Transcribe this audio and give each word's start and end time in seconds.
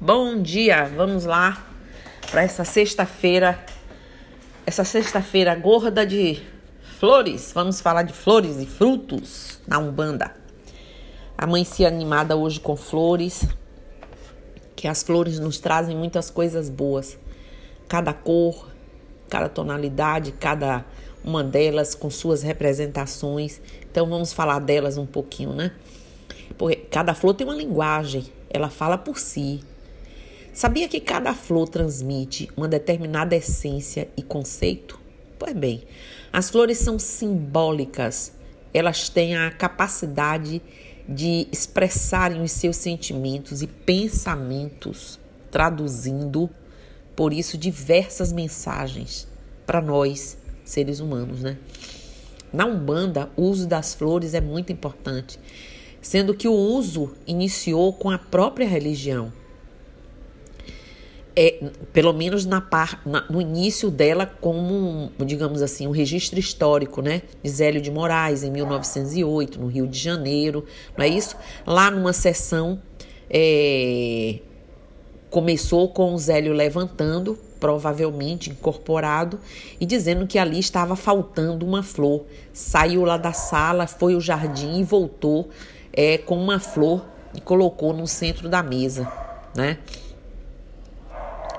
Bom 0.00 0.42
dia, 0.42 0.86
vamos 0.86 1.24
lá 1.24 1.64
para 2.28 2.42
essa 2.42 2.64
sexta-feira, 2.64 3.64
essa 4.66 4.84
sexta-feira 4.84 5.54
gorda 5.54 6.04
de 6.04 6.42
flores. 6.98 7.52
Vamos 7.54 7.80
falar 7.80 8.02
de 8.02 8.12
flores 8.12 8.58
e 8.58 8.66
frutos 8.66 9.60
na 9.68 9.78
Umbanda. 9.78 10.34
Amanheci 11.38 11.86
animada 11.86 12.34
hoje 12.34 12.58
com 12.58 12.74
flores, 12.76 13.46
que 14.74 14.88
as 14.88 15.04
flores 15.04 15.38
nos 15.38 15.58
trazem 15.58 15.96
muitas 15.96 16.28
coisas 16.28 16.68
boas. 16.68 17.16
Cada 17.88 18.12
cor, 18.12 18.68
cada 19.30 19.48
tonalidade, 19.48 20.32
cada 20.32 20.84
uma 21.24 21.44
delas 21.44 21.94
com 21.94 22.10
suas 22.10 22.42
representações. 22.42 23.60
Então 23.90 24.08
vamos 24.08 24.32
falar 24.32 24.58
delas 24.58 24.98
um 24.98 25.06
pouquinho, 25.06 25.52
né? 25.52 25.70
Porque 26.58 26.76
cada 26.76 27.14
flor 27.14 27.34
tem 27.34 27.46
uma 27.46 27.56
linguagem, 27.56 28.26
ela 28.50 28.68
fala 28.68 28.98
por 28.98 29.18
si. 29.18 29.62
Sabia 30.54 30.86
que 30.86 31.00
cada 31.00 31.34
flor 31.34 31.68
transmite 31.68 32.48
uma 32.56 32.68
determinada 32.68 33.34
essência 33.34 34.06
e 34.16 34.22
conceito? 34.22 35.00
Pois 35.36 35.52
bem, 35.52 35.82
as 36.32 36.48
flores 36.48 36.78
são 36.78 36.96
simbólicas, 36.96 38.32
elas 38.72 39.08
têm 39.08 39.34
a 39.34 39.50
capacidade 39.50 40.62
de 41.08 41.48
expressarem 41.50 42.40
os 42.40 42.52
seus 42.52 42.76
sentimentos 42.76 43.62
e 43.62 43.66
pensamentos, 43.66 45.18
traduzindo, 45.50 46.48
por 47.16 47.32
isso, 47.32 47.58
diversas 47.58 48.32
mensagens 48.32 49.26
para 49.66 49.80
nós, 49.80 50.38
seres 50.64 51.00
humanos, 51.00 51.42
né? 51.42 51.58
Na 52.52 52.64
Umbanda, 52.64 53.28
o 53.36 53.42
uso 53.42 53.66
das 53.66 53.92
flores 53.92 54.34
é 54.34 54.40
muito 54.40 54.72
importante, 54.72 55.36
sendo 56.00 56.32
que 56.32 56.46
o 56.46 56.54
uso 56.54 57.12
iniciou 57.26 57.92
com 57.92 58.08
a 58.08 58.18
própria 58.18 58.68
religião 58.68 59.32
é, 61.36 61.70
pelo 61.92 62.12
menos 62.12 62.46
na 62.46 62.60
par, 62.60 63.00
na, 63.04 63.24
no 63.28 63.40
início 63.40 63.90
dela 63.90 64.26
como, 64.40 65.10
um, 65.18 65.24
digamos 65.24 65.62
assim, 65.62 65.86
um 65.86 65.90
registro 65.90 66.38
histórico, 66.38 67.02
né? 67.02 67.22
De 67.42 67.50
Zélio 67.50 67.80
de 67.80 67.90
Moraes, 67.90 68.44
em 68.44 68.50
1908, 68.50 69.60
no 69.60 69.66
Rio 69.66 69.86
de 69.86 69.98
Janeiro, 69.98 70.64
não 70.96 71.04
é 71.04 71.08
isso? 71.08 71.36
Lá 71.66 71.90
numa 71.90 72.12
sessão, 72.12 72.80
é, 73.28 74.38
começou 75.28 75.88
com 75.88 76.14
o 76.14 76.18
Zélio 76.18 76.52
levantando, 76.52 77.36
provavelmente 77.58 78.50
incorporado, 78.50 79.40
e 79.80 79.86
dizendo 79.86 80.26
que 80.26 80.38
ali 80.38 80.60
estava 80.60 80.94
faltando 80.94 81.66
uma 81.66 81.82
flor. 81.82 82.26
Saiu 82.52 83.04
lá 83.04 83.16
da 83.16 83.32
sala, 83.32 83.88
foi 83.88 84.14
ao 84.14 84.20
jardim 84.20 84.78
e 84.78 84.84
voltou 84.84 85.48
é, 85.92 86.18
com 86.18 86.38
uma 86.38 86.60
flor 86.60 87.04
e 87.34 87.40
colocou 87.40 87.92
no 87.92 88.06
centro 88.06 88.48
da 88.48 88.62
mesa, 88.62 89.10
né? 89.56 89.78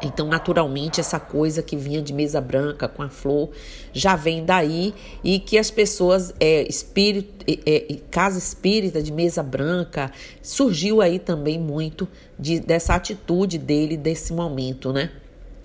Então, 0.06 0.28
naturalmente, 0.28 1.00
essa 1.00 1.20
coisa 1.20 1.64
que 1.64 1.76
vinha 1.76 2.00
de 2.00 2.14
mesa 2.14 2.40
branca 2.40 2.88
com 2.88 3.02
a 3.02 3.10
flor 3.10 3.50
já 3.92 4.16
vem 4.16 4.46
daí 4.46 4.94
e 5.24 5.40
que 5.40 5.58
as 5.58 5.72
pessoas, 5.72 6.32
é, 6.40 6.62
espírito, 6.68 7.44
é, 7.48 7.92
é, 7.92 7.96
casa 8.12 8.38
espírita 8.38 9.02
de 9.02 9.12
mesa 9.12 9.42
branca, 9.42 10.12
surgiu 10.44 11.02
aí 11.02 11.18
também 11.18 11.60
muito 11.60 12.08
de, 12.38 12.60
dessa 12.60 12.94
atitude 12.94 13.58
dele, 13.58 13.98
desse 13.98 14.32
momento, 14.32 14.94
né? 14.94 15.12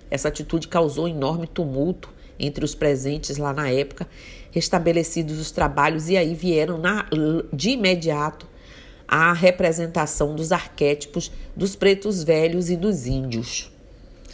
Essa 0.09 0.29
atitude 0.29 0.67
causou 0.67 1.07
enorme 1.07 1.45
tumulto 1.45 2.11
entre 2.39 2.65
os 2.65 2.73
presentes 2.73 3.37
lá 3.37 3.53
na 3.53 3.69
época, 3.69 4.07
restabelecidos 4.49 5.39
os 5.39 5.51
trabalhos, 5.51 6.09
e 6.09 6.17
aí 6.17 6.33
vieram 6.33 6.79
na, 6.79 7.05
de 7.53 7.69
imediato 7.69 8.47
a 9.07 9.33
representação 9.33 10.33
dos 10.33 10.51
arquétipos 10.51 11.31
dos 11.55 11.75
pretos 11.75 12.23
velhos 12.23 12.71
e 12.71 12.75
dos 12.75 13.05
índios 13.05 13.71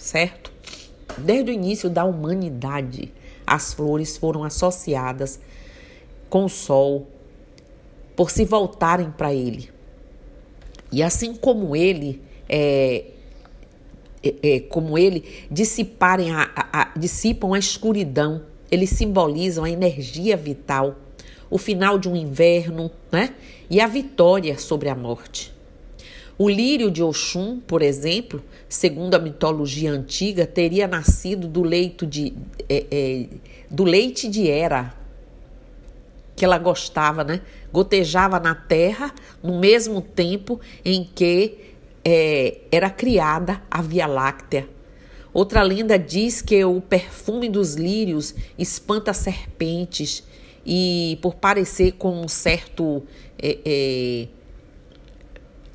certo? 0.08 0.54
Desde 1.18 1.52
o 1.52 1.54
início 1.54 1.90
da 1.90 2.06
humanidade, 2.06 3.14
as 3.46 3.74
flores 3.74 4.16
foram 4.16 4.44
associadas 4.44 5.40
com 6.30 6.46
o 6.46 6.50
sol 6.50 7.08
por 8.16 8.32
se 8.32 8.46
voltarem 8.46 9.12
para 9.12 9.34
ele. 9.34 9.70
E 10.92 11.04
assim 11.04 11.36
como 11.36 11.76
ele, 11.76 12.22
é, 12.48 13.06
é, 14.24 14.36
é, 14.42 14.60
como 14.62 14.98
ele 14.98 15.46
dissiparem 15.52 16.32
a, 16.32 16.50
a, 16.56 16.82
a, 16.82 16.94
dissipam 16.98 17.54
a 17.54 17.60
escuridão, 17.60 18.44
eles 18.72 18.92
simbolizam 18.92 19.66
a 19.66 19.70
energia 19.70 20.38
vital, 20.38 20.96
o 21.50 21.58
final 21.58 22.00
de 22.00 22.08
um 22.08 22.16
inverno, 22.16 22.92
né? 23.12 23.34
E 23.70 23.82
a 23.82 23.88
vitória 23.88 24.58
sobre 24.58 24.88
a 24.88 24.96
morte. 24.96 25.57
O 26.38 26.48
lírio 26.48 26.92
de 26.92 27.02
Oxum, 27.02 27.60
por 27.60 27.82
exemplo, 27.82 28.44
segundo 28.70 29.16
a 29.16 29.20
mitologia 29.20 29.92
antiga, 29.92 30.46
teria 30.46 30.88
nascido 30.88 31.48
do 31.48 31.64
leito 31.64 32.06
de 32.06 32.34
é, 32.70 32.86
é, 32.92 33.26
do 33.70 33.84
leite 33.84 34.28
de 34.28 34.48
Hera, 34.48 34.94
que 36.36 36.46
ela 36.46 36.60
gostava, 36.60 37.24
né? 37.24 37.42
Gotejava 37.74 38.40
na 38.40 38.54
terra 38.54 39.14
no 39.42 39.60
mesmo 39.60 40.00
tempo 40.00 40.60
em 40.86 41.04
que 41.04 41.58
é, 42.06 42.60
era 42.72 42.92
criada 42.92 43.62
a 43.72 43.82
Via 43.82 44.06
Láctea. 44.06 44.70
Outra 45.34 45.64
lenda 45.64 45.98
diz 45.98 46.42
que 46.42 46.64
o 46.64 46.80
perfume 46.80 47.50
dos 47.50 47.74
lírios 47.74 48.36
espanta 48.58 49.14
serpentes 49.14 50.24
e, 50.66 51.18
por 51.22 51.36
parecer 51.36 51.94
com 51.94 52.22
um 52.22 52.28
certo 52.28 53.04
é, 53.38 53.58
é, 53.66 54.28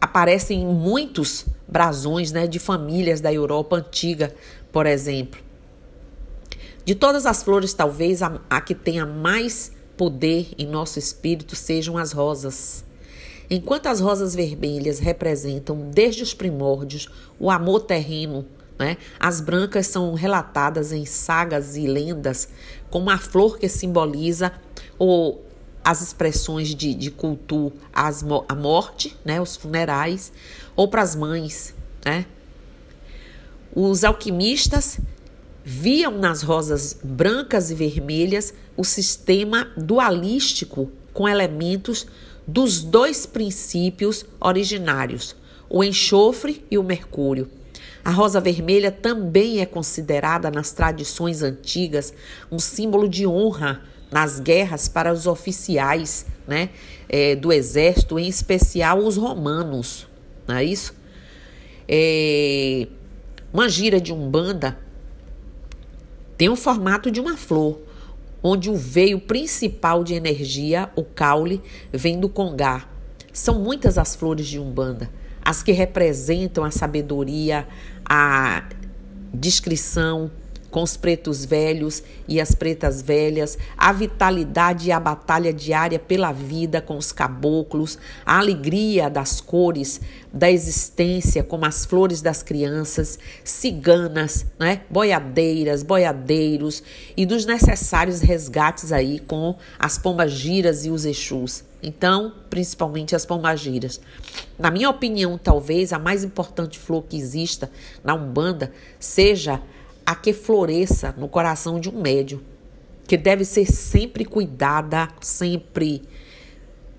aparecem 0.02 0.66
muitos 0.66 1.46
brasões 1.68 2.32
né, 2.32 2.48
de 2.48 2.58
famílias 2.58 3.20
da 3.20 3.32
Europa 3.32 3.76
antiga, 3.76 4.34
por 4.72 4.84
exemplo. 4.84 5.40
De 6.84 6.96
todas 6.96 7.24
as 7.24 7.44
flores, 7.44 7.72
talvez 7.72 8.20
a, 8.20 8.40
a 8.50 8.60
que 8.60 8.74
tenha 8.74 9.06
mais 9.06 9.70
poder 9.96 10.48
em 10.58 10.66
nosso 10.66 10.98
espírito 10.98 11.54
sejam 11.54 11.96
as 11.96 12.10
rosas. 12.10 12.84
Enquanto 13.48 13.86
as 13.86 14.00
rosas 14.00 14.34
vermelhas 14.34 14.98
representam 14.98 15.88
desde 15.94 16.24
os 16.24 16.34
primórdios 16.34 17.08
o 17.38 17.48
amor 17.48 17.82
terreno, 17.82 18.44
né? 18.76 18.96
as 19.20 19.40
brancas 19.40 19.86
são 19.86 20.14
relatadas 20.14 20.90
em 20.90 21.06
sagas 21.06 21.76
e 21.76 21.86
lendas 21.86 22.48
como 22.90 23.08
a 23.08 23.18
flor 23.18 23.56
que 23.56 23.68
simboliza 23.68 24.52
o 24.98 25.38
as 25.84 26.00
expressões 26.00 26.74
de, 26.74 26.94
de 26.94 27.10
culto 27.10 27.72
às, 27.92 28.24
à 28.48 28.54
morte, 28.54 29.16
né, 29.24 29.40
os 29.40 29.56
funerais, 29.56 30.32
ou 30.76 30.88
para 30.88 31.02
as 31.02 31.16
mães. 31.16 31.74
Né? 32.04 32.26
Os 33.74 34.04
alquimistas 34.04 34.98
viam 35.64 36.18
nas 36.18 36.42
rosas 36.42 36.98
brancas 37.02 37.70
e 37.70 37.74
vermelhas 37.74 38.52
o 38.76 38.84
sistema 38.84 39.68
dualístico 39.76 40.90
com 41.12 41.28
elementos 41.28 42.06
dos 42.46 42.82
dois 42.82 43.26
princípios 43.26 44.24
originários, 44.40 45.36
o 45.68 45.84
enxofre 45.84 46.64
e 46.70 46.76
o 46.76 46.82
mercúrio. 46.82 47.48
A 48.04 48.10
rosa 48.10 48.40
vermelha 48.40 48.90
também 48.90 49.60
é 49.60 49.66
considerada 49.66 50.50
nas 50.50 50.72
tradições 50.72 51.42
antigas 51.42 52.12
um 52.50 52.58
símbolo 52.58 53.08
de 53.08 53.26
honra 53.26 53.82
nas 54.12 54.38
guerras 54.38 54.88
para 54.88 55.12
os 55.12 55.26
oficiais 55.26 56.26
né, 56.46 56.68
é, 57.08 57.34
do 57.34 57.52
exército, 57.52 58.18
em 58.18 58.28
especial 58.28 58.98
os 58.98 59.16
romanos, 59.16 60.06
não 60.46 60.56
é 60.56 60.64
isso? 60.64 60.94
É, 61.88 62.86
uma 63.52 63.68
gira 63.68 64.00
de 64.00 64.12
umbanda 64.12 64.78
tem 66.36 66.48
o 66.48 66.56
formato 66.56 67.10
de 67.10 67.20
uma 67.20 67.36
flor, 67.36 67.80
onde 68.42 68.68
o 68.68 68.76
veio 68.76 69.20
principal 69.20 70.02
de 70.02 70.14
energia, 70.14 70.90
o 70.96 71.04
caule, 71.04 71.62
vem 71.92 72.18
do 72.18 72.28
congá. 72.28 72.88
São 73.32 73.60
muitas 73.60 73.96
as 73.96 74.16
flores 74.16 74.46
de 74.46 74.58
umbanda, 74.58 75.08
as 75.44 75.62
que 75.62 75.72
representam 75.72 76.64
a 76.64 76.70
sabedoria, 76.70 77.66
a 78.04 78.64
discrição, 79.32 80.30
com 80.72 80.82
os 80.82 80.96
pretos 80.96 81.44
velhos 81.44 82.02
e 82.26 82.40
as 82.40 82.54
pretas 82.54 83.02
velhas, 83.02 83.58
a 83.76 83.92
vitalidade 83.92 84.88
e 84.88 84.92
a 84.92 84.98
batalha 84.98 85.52
diária 85.52 85.98
pela 85.98 86.32
vida 86.32 86.80
com 86.80 86.96
os 86.96 87.12
caboclos, 87.12 87.98
a 88.24 88.38
alegria 88.38 89.08
das 89.10 89.40
cores 89.40 90.00
da 90.32 90.50
existência, 90.50 91.44
como 91.44 91.66
as 91.66 91.84
flores 91.84 92.22
das 92.22 92.42
crianças, 92.42 93.18
ciganas, 93.44 94.46
né? 94.58 94.80
boiadeiras, 94.88 95.82
boiadeiros 95.82 96.82
e 97.14 97.26
dos 97.26 97.44
necessários 97.44 98.20
resgates 98.20 98.92
aí 98.92 99.20
com 99.20 99.56
as 99.78 99.98
pombagiras 99.98 100.86
e 100.86 100.90
os 100.90 101.04
exus. 101.04 101.64
Então, 101.82 102.32
principalmente 102.48 103.14
as 103.14 103.26
pombagiras. 103.26 104.00
Na 104.58 104.70
minha 104.70 104.88
opinião, 104.88 105.36
talvez 105.36 105.92
a 105.92 105.98
mais 105.98 106.22
importante 106.22 106.78
flor 106.78 107.02
que 107.02 107.16
exista 107.16 107.70
na 108.04 108.14
Umbanda 108.14 108.72
seja 109.00 109.60
que 110.14 110.32
floresça 110.32 111.14
no 111.16 111.28
coração 111.28 111.78
de 111.80 111.88
um 111.88 112.00
médium, 112.00 112.40
que 113.06 113.16
deve 113.16 113.44
ser 113.44 113.66
sempre 113.66 114.24
cuidada, 114.24 115.08
sempre 115.20 116.02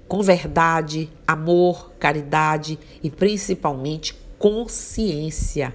com 0.07 0.21
verdade, 0.21 1.09
amor, 1.25 1.91
caridade 1.99 2.77
e 3.01 3.09
principalmente 3.09 4.15
consciência. 4.37 5.73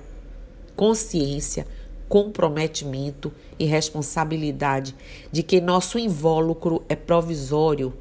Consciência, 0.77 1.67
comprometimento 2.09 3.33
e 3.59 3.65
responsabilidade 3.65 4.95
de 5.33 5.43
que 5.43 5.61
nosso 5.61 5.99
invólucro 5.99 6.85
é 6.89 6.95
provisório, 6.95 7.93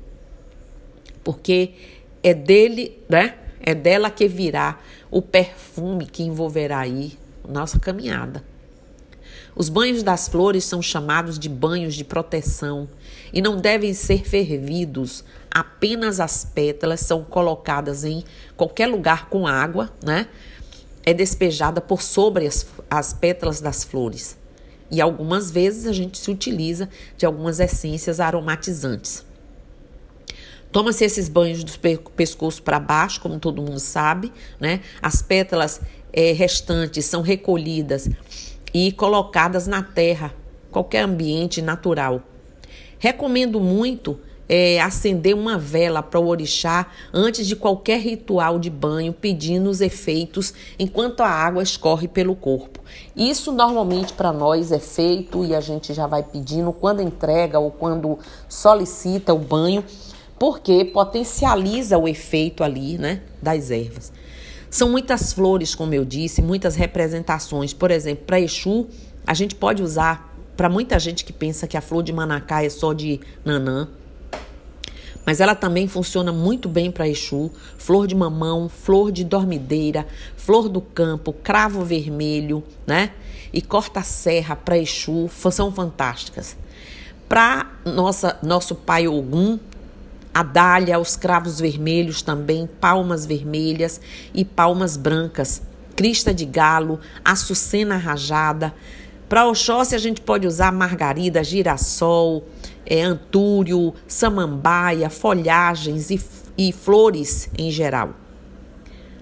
porque 1.24 1.74
é 2.22 2.34
dele, 2.34 3.04
né? 3.10 3.36
É 3.60 3.74
dela 3.74 4.12
que 4.12 4.28
virá 4.28 4.80
o 5.10 5.22
perfume 5.22 6.06
que 6.06 6.24
envolverá 6.24 6.80
aí 6.80 7.18
nossa 7.48 7.80
caminhada. 7.80 8.44
Os 9.60 9.70
banhos 9.70 10.04
das 10.04 10.28
flores 10.28 10.66
são 10.66 10.84
chamados 10.84 11.40
de 11.40 11.50
banhos 11.50 11.96
de 11.96 12.04
proteção 12.04 12.88
e 13.34 13.42
não 13.42 13.58
devem 13.58 13.92
ser 13.92 14.24
fervidos. 14.24 15.24
Apenas 15.50 16.20
as 16.20 16.46
pétalas 16.46 17.00
são 17.00 17.24
colocadas 17.24 18.04
em 18.04 18.24
qualquer 18.56 18.86
lugar 18.86 19.30
com 19.30 19.48
água, 19.48 19.92
né? 20.04 20.28
É 21.04 21.12
despejada 21.12 21.82
por 21.82 22.04
sobre 22.04 22.46
as, 22.46 22.68
as 22.88 23.14
pétalas 23.14 23.60
das 23.60 23.84
flores. 23.84 24.38
E 24.92 25.02
algumas 25.02 25.50
vezes 25.50 25.88
a 25.88 25.92
gente 25.92 26.20
se 26.20 26.30
utiliza 26.30 26.88
de 27.18 27.26
algumas 27.26 27.60
essências 27.60 28.20
aromatizantes. 28.20 29.26
Toma-se 30.72 31.04
esses 31.04 31.28
banhos 31.28 31.64
do 31.64 31.72
pescoço 32.16 32.62
para 32.62 32.80
baixo, 32.80 33.20
como 33.22 33.40
todo 33.40 33.64
mundo 33.64 33.80
sabe, 33.80 34.32
né? 34.60 34.82
As 35.02 35.24
pétalas 35.24 35.82
é, 36.14 36.32
restantes 36.32 37.06
são 37.06 37.24
recolhidas 37.24 38.08
e 38.86 38.92
colocadas 38.92 39.66
na 39.66 39.82
terra, 39.82 40.32
qualquer 40.70 41.02
ambiente 41.02 41.64
natural. 41.64 42.22
Recomendo 43.00 43.60
muito 43.60 44.20
é, 44.48 44.80
acender 44.80 45.34
uma 45.34 45.58
vela 45.58 46.04
para 46.04 46.20
o 46.20 46.28
orixá 46.28 46.86
antes 47.12 47.48
de 47.48 47.56
qualquer 47.56 48.00
ritual 48.00 48.60
de 48.60 48.70
banho, 48.70 49.12
pedindo 49.14 49.68
os 49.68 49.82
efeitos 49.82 50.54
enquanto 50.78 51.22
a 51.22 51.28
água 51.28 51.64
escorre 51.64 52.08
pelo 52.08 52.36
corpo. 52.36 52.80
Isso 53.16 53.52
normalmente 53.52 54.14
para 54.14 54.32
nós 54.32 54.72
é 54.72 54.80
feito 54.80 55.44
e 55.44 55.56
a 55.56 55.60
gente 55.60 55.92
já 55.92 56.06
vai 56.06 56.22
pedindo 56.22 56.72
quando 56.72 57.02
entrega 57.02 57.58
ou 57.58 57.72
quando 57.72 58.20
solicita 58.48 59.34
o 59.34 59.40
banho, 59.40 59.84
porque 60.38 60.86
potencializa 60.86 61.98
o 61.98 62.08
efeito 62.08 62.64
ali, 62.64 63.00
né, 63.00 63.22
das 63.42 63.72
ervas. 63.72 64.14
São 64.70 64.90
muitas 64.90 65.34
flores, 65.34 65.74
como 65.74 65.94
eu 65.94 66.04
disse, 66.04 66.42
muitas 66.42 66.76
representações. 66.76 67.74
Por 67.74 67.92
exemplo, 67.92 68.26
para 68.26 68.40
Exu, 68.40 68.88
a 69.26 69.34
gente 69.34 69.56
pode 69.56 69.82
usar, 69.82 70.36
para 70.56 70.70
muita 70.70 71.00
gente 71.00 71.24
que 71.24 71.32
pensa 71.32 71.68
que 71.68 71.78
a 71.78 71.82
flor 71.82 72.04
de 72.04 72.12
manacá 72.12 72.64
é 72.64 72.70
só 72.70 72.94
de 72.94 73.20
nanã, 73.46 73.88
mas 75.26 75.42
ela 75.42 75.54
também 75.54 75.90
funciona 75.90 76.32
muito 76.32 76.70
bem 76.70 76.90
para 76.90 77.08
Exu, 77.08 77.52
flor 77.78 78.08
de 78.08 78.16
mamão, 78.16 78.70
flor 78.70 79.12
de 79.12 79.26
dormideira, 79.26 80.08
flor 80.38 80.70
do 80.70 80.80
campo, 80.80 81.34
cravo 81.34 81.84
vermelho, 81.84 82.64
né? 82.86 83.12
E 83.52 83.62
corta-serra 83.62 84.56
para 84.56 84.78
Exu 84.78 85.30
são 85.52 85.70
fantásticas. 85.70 86.56
Para 87.28 87.70
nossa 87.84 88.40
nosso 88.42 88.74
pai 88.74 89.06
Ogum, 89.06 89.60
a 90.38 90.44
dália, 90.44 91.00
os 91.00 91.16
cravos 91.16 91.60
vermelhos 91.60 92.22
também, 92.22 92.70
palmas 92.80 93.26
vermelhas 93.26 94.00
e 94.36 94.46
palmas 94.46 94.96
brancas, 94.96 95.64
crista 95.96 96.32
de 96.32 96.46
galo, 96.46 97.00
açucena 97.26 97.98
rajada. 97.98 98.72
Para 99.28 99.48
Oxóssi 99.48 99.96
a 99.96 99.98
gente 99.98 100.22
pode 100.22 100.46
usar 100.46 100.72
margarida, 100.72 101.44
girassol, 101.44 102.48
é, 102.86 103.02
antúrio, 103.02 103.96
samambaia, 104.08 105.10
folhagens 105.10 106.12
e, 106.12 106.22
e 106.56 106.72
flores 106.72 107.50
em 107.58 107.72
geral. 107.72 108.14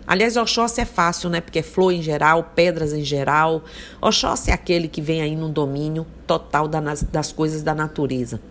Aliás, 0.05 0.35
Oxóssi 0.35 0.81
é 0.81 0.85
fácil, 0.85 1.29
né? 1.29 1.39
Porque 1.39 1.59
é 1.59 1.63
flor 1.63 1.93
em 1.93 2.01
geral, 2.01 2.51
pedras 2.53 2.91
em 2.91 3.05
geral. 3.05 3.63
Oxóssi 4.01 4.51
é 4.51 4.53
aquele 4.53 4.89
que 4.89 5.01
vem 5.01 5.21
aí 5.21 5.35
no 5.37 5.47
domínio 5.47 6.05
total 6.27 6.67
das 6.67 7.31
coisas 7.31 7.63
da 7.63 7.73
natureza. 7.73 8.41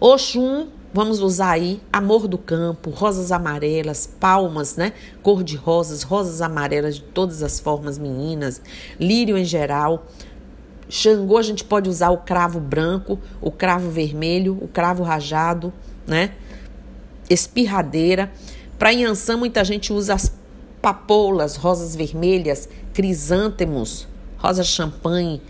Oxum 0.00 0.66
Vamos 0.94 1.18
usar 1.18 1.50
aí 1.50 1.82
amor 1.92 2.28
do 2.28 2.38
campo, 2.38 2.88
rosas 2.88 3.32
amarelas, 3.32 4.06
palmas, 4.06 4.76
né? 4.76 4.92
Cor 5.24 5.42
de 5.42 5.56
rosas, 5.56 6.04
rosas 6.04 6.40
amarelas 6.40 6.94
de 6.94 7.02
todas 7.02 7.42
as 7.42 7.58
formas, 7.58 7.98
meninas, 7.98 8.62
lírio 9.00 9.36
em 9.36 9.44
geral. 9.44 10.06
Xangô 10.88 11.36
a 11.36 11.42
gente 11.42 11.64
pode 11.64 11.90
usar 11.90 12.10
o 12.10 12.18
cravo 12.18 12.60
branco, 12.60 13.18
o 13.40 13.50
cravo 13.50 13.90
vermelho, 13.90 14.56
o 14.62 14.68
cravo 14.68 15.02
rajado, 15.02 15.72
né? 16.06 16.30
Espirradeira. 17.28 18.30
Para 18.78 18.92
Inhansã, 18.92 19.36
muita 19.36 19.64
gente 19.64 19.92
usa 19.92 20.14
as 20.14 20.32
papoulas, 20.80 21.56
rosas 21.56 21.96
vermelhas, 21.96 22.68
crisântemos, 22.92 24.06
rosa 24.38 24.62
champanhe, 24.62 25.42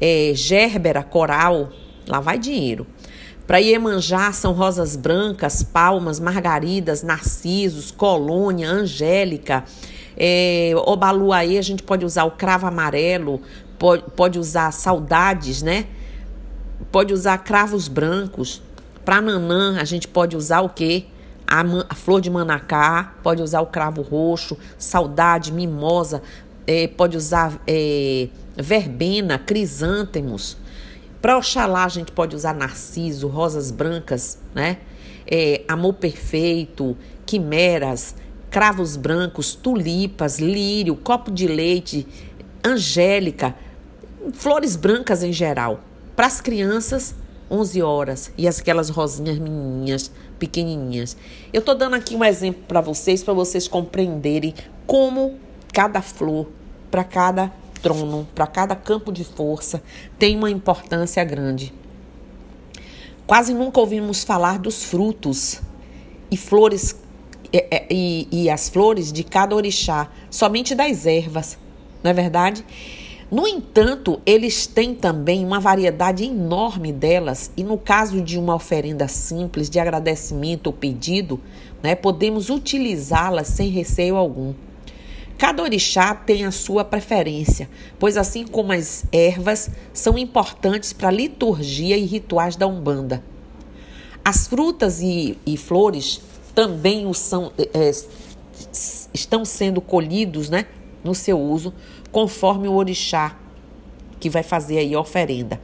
é, 0.00 0.32
gérbera, 0.34 1.04
coral. 1.04 1.70
Lá 2.04 2.18
vai 2.18 2.36
dinheiro. 2.36 2.84
Para 3.48 3.60
Iemanjá 3.60 4.30
são 4.30 4.52
rosas 4.52 4.94
brancas, 4.94 5.62
palmas, 5.62 6.20
margaridas, 6.20 7.02
narcisos, 7.02 7.90
colônia, 7.90 8.68
angélica. 8.68 9.64
É, 10.14 10.74
Obaluaê 10.84 11.56
a 11.56 11.62
gente 11.62 11.82
pode 11.82 12.04
usar 12.04 12.24
o 12.24 12.32
cravo 12.32 12.66
amarelo, 12.66 13.40
pode, 13.78 14.04
pode 14.14 14.38
usar 14.38 14.70
saudades, 14.70 15.62
né? 15.62 15.86
Pode 16.92 17.14
usar 17.14 17.38
cravos 17.38 17.88
brancos. 17.88 18.60
Para 19.02 19.22
Nanã 19.22 19.80
a 19.80 19.84
gente 19.86 20.06
pode 20.06 20.36
usar 20.36 20.60
o 20.60 20.68
quê? 20.68 21.06
A, 21.46 21.62
a, 21.88 21.94
flor 21.94 22.20
de 22.20 22.28
manacá, 22.28 23.14
pode 23.22 23.40
usar 23.40 23.62
o 23.62 23.66
cravo 23.68 24.02
roxo, 24.02 24.58
saudade, 24.76 25.54
mimosa, 25.54 26.20
é, 26.66 26.86
pode 26.86 27.16
usar 27.16 27.58
é, 27.66 28.28
verbena, 28.58 29.38
crisântemos. 29.38 30.58
Para 31.20 31.36
Oxalá 31.36 31.84
a 31.84 31.88
gente 31.88 32.12
pode 32.12 32.36
usar 32.36 32.54
narciso, 32.54 33.26
rosas 33.26 33.70
brancas, 33.70 34.38
né? 34.54 34.78
É, 35.26 35.62
amor 35.68 35.94
perfeito, 35.94 36.96
quimeras, 37.26 38.14
cravos 38.50 38.96
brancos, 38.96 39.54
tulipas, 39.54 40.38
lírio, 40.38 40.96
copo 40.96 41.30
de 41.30 41.46
leite, 41.46 42.06
angélica, 42.64 43.54
flores 44.32 44.76
brancas 44.76 45.22
em 45.22 45.32
geral. 45.32 45.80
Para 46.14 46.26
as 46.26 46.40
crianças, 46.40 47.14
11 47.50 47.82
horas 47.82 48.32
e 48.36 48.46
aquelas 48.46 48.88
rosinhas 48.88 49.38
menininhas, 49.38 50.10
pequenininhas. 50.38 51.16
Eu 51.52 51.60
estou 51.60 51.74
dando 51.74 51.94
aqui 51.94 52.14
um 52.14 52.24
exemplo 52.24 52.62
para 52.68 52.80
vocês, 52.80 53.22
para 53.22 53.34
vocês 53.34 53.66
compreenderem 53.66 54.54
como 54.86 55.38
cada 55.72 56.00
flor, 56.00 56.48
para 56.90 57.04
cada 57.04 57.52
trono, 57.80 58.26
para 58.34 58.46
cada 58.46 58.76
campo 58.76 59.12
de 59.12 59.24
força, 59.24 59.82
tem 60.18 60.36
uma 60.36 60.50
importância 60.50 61.22
grande. 61.24 61.72
Quase 63.26 63.52
nunca 63.52 63.80
ouvimos 63.80 64.24
falar 64.24 64.58
dos 64.58 64.84
frutos 64.84 65.60
e 66.30 66.36
flores 66.36 66.96
e, 67.52 67.64
e, 67.90 68.28
e 68.30 68.50
as 68.50 68.68
flores 68.68 69.12
de 69.12 69.24
cada 69.24 69.54
orixá, 69.54 70.08
somente 70.30 70.74
das 70.74 71.06
ervas, 71.06 71.58
não 72.02 72.10
é 72.10 72.14
verdade? 72.14 72.64
No 73.30 73.46
entanto, 73.46 74.22
eles 74.24 74.66
têm 74.66 74.94
também 74.94 75.44
uma 75.44 75.60
variedade 75.60 76.24
enorme 76.24 76.90
delas, 76.90 77.50
e 77.54 77.62
no 77.62 77.76
caso 77.76 78.22
de 78.22 78.38
uma 78.38 78.54
oferenda 78.54 79.06
simples 79.06 79.68
de 79.68 79.78
agradecimento 79.78 80.68
ou 80.68 80.72
pedido, 80.72 81.38
né, 81.82 81.94
podemos 81.94 82.48
utilizá-las 82.48 83.48
sem 83.48 83.68
receio 83.68 84.16
algum. 84.16 84.54
Cada 85.38 85.62
orixá 85.62 86.16
tem 86.16 86.44
a 86.44 86.50
sua 86.50 86.84
preferência, 86.84 87.70
pois 87.96 88.16
assim 88.16 88.44
como 88.44 88.72
as 88.72 89.04
ervas 89.12 89.70
são 89.92 90.18
importantes 90.18 90.92
para 90.92 91.08
a 91.08 91.12
liturgia 91.12 91.96
e 91.96 92.04
rituais 92.04 92.56
da 92.56 92.66
Umbanda. 92.66 93.22
As 94.24 94.48
frutas 94.48 95.00
e, 95.00 95.38
e 95.46 95.56
flores 95.56 96.20
também 96.56 97.06
o 97.06 97.14
são, 97.14 97.52
é, 97.56 97.90
estão 99.14 99.44
sendo 99.44 99.80
colhidos 99.80 100.50
né, 100.50 100.66
no 101.04 101.14
seu 101.14 101.40
uso, 101.40 101.72
conforme 102.10 102.66
o 102.66 102.74
orixá 102.74 103.36
que 104.18 104.28
vai 104.28 104.42
fazer 104.42 104.78
aí 104.78 104.92
a 104.92 105.00
oferenda. 105.00 105.60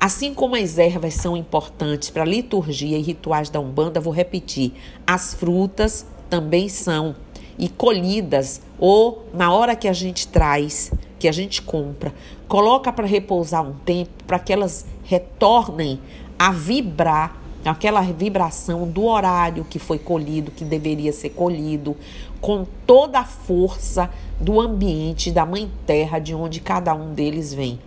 Assim 0.00 0.32
como 0.32 0.54
as 0.54 0.78
ervas 0.78 1.14
são 1.14 1.36
importantes 1.36 2.10
para 2.10 2.22
a 2.22 2.26
liturgia 2.26 2.96
e 2.96 3.02
rituais 3.02 3.50
da 3.50 3.58
Umbanda, 3.58 4.00
vou 4.00 4.12
repetir, 4.12 4.72
as 5.04 5.34
frutas 5.34 6.06
também 6.30 6.68
são 6.68 7.16
e 7.58 7.68
colhidas 7.68 8.62
ou 8.80 9.26
na 9.34 9.52
hora 9.52 9.76
que 9.76 9.86
a 9.86 9.92
gente 9.92 10.26
traz, 10.26 10.90
que 11.18 11.28
a 11.28 11.32
gente 11.32 11.60
compra, 11.60 12.14
coloca 12.48 12.90
para 12.90 13.06
repousar 13.06 13.62
um 13.62 13.74
tempo 13.84 14.24
para 14.26 14.38
que 14.38 14.52
elas 14.52 14.86
retornem 15.04 16.00
a 16.38 16.50
vibrar 16.50 17.36
aquela 17.62 18.00
vibração 18.00 18.88
do 18.88 19.04
horário 19.04 19.66
que 19.68 19.78
foi 19.78 19.98
colhido, 19.98 20.50
que 20.50 20.64
deveria 20.64 21.12
ser 21.12 21.28
colhido, 21.30 21.94
com 22.40 22.66
toda 22.86 23.18
a 23.18 23.24
força 23.24 24.10
do 24.40 24.58
ambiente 24.58 25.30
da 25.30 25.44
mãe 25.44 25.70
terra 25.84 26.18
de 26.18 26.34
onde 26.34 26.60
cada 26.60 26.94
um 26.94 27.12
deles 27.12 27.52
vem. 27.52 27.78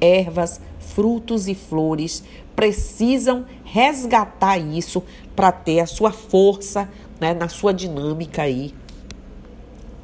Ervas, 0.00 0.58
frutos 0.78 1.48
e 1.48 1.54
flores 1.54 2.24
precisam 2.56 3.44
resgatar 3.62 4.56
isso 4.56 5.02
para 5.36 5.52
ter 5.52 5.80
a 5.80 5.86
sua 5.86 6.10
força 6.10 6.88
né, 7.20 7.34
na 7.34 7.48
sua 7.48 7.74
dinâmica 7.74 8.42
aí 8.42 8.72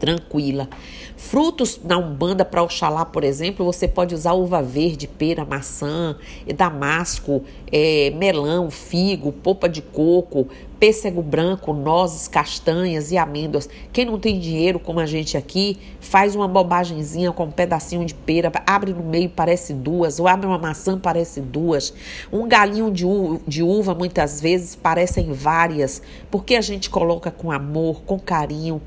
tranquila. 0.00 0.68
Frutos 1.16 1.78
na 1.84 1.98
Umbanda 1.98 2.46
para 2.46 2.62
Oxalá, 2.62 3.04
por 3.04 3.22
exemplo, 3.22 3.64
você 3.64 3.86
pode 3.86 4.14
usar 4.14 4.32
uva 4.32 4.62
verde, 4.62 5.06
pera, 5.06 5.44
maçã, 5.44 6.16
damasco, 6.56 7.44
é, 7.70 8.10
melão, 8.16 8.70
figo, 8.70 9.30
polpa 9.30 9.68
de 9.68 9.82
coco, 9.82 10.48
pêssego 10.80 11.22
branco, 11.22 11.74
nozes, 11.74 12.26
castanhas 12.26 13.12
e 13.12 13.18
amêndoas. 13.18 13.68
Quem 13.92 14.06
não 14.06 14.18
tem 14.18 14.40
dinheiro, 14.40 14.80
como 14.80 14.98
a 14.98 15.04
gente 15.04 15.36
aqui, 15.36 15.78
faz 16.00 16.34
uma 16.34 16.48
bobagemzinha 16.48 17.30
com 17.32 17.44
um 17.44 17.50
pedacinho 17.50 18.04
de 18.06 18.14
pera, 18.14 18.50
abre 18.66 18.94
no 18.94 19.04
meio, 19.04 19.28
parece 19.28 19.74
duas, 19.74 20.18
ou 20.18 20.26
abre 20.26 20.46
uma 20.46 20.58
maçã, 20.58 20.98
parece 20.98 21.42
duas. 21.42 21.92
Um 22.32 22.48
galinho 22.48 22.90
de 22.90 23.04
uva, 23.04 23.40
de 23.46 23.62
uva 23.62 23.94
muitas 23.94 24.40
vezes 24.40 24.74
parecem 24.74 25.32
várias, 25.34 26.00
porque 26.30 26.54
a 26.54 26.62
gente 26.62 26.88
coloca 26.88 27.30
com 27.30 27.52
amor, 27.52 28.00
com 28.06 28.18
carinho. 28.18 28.80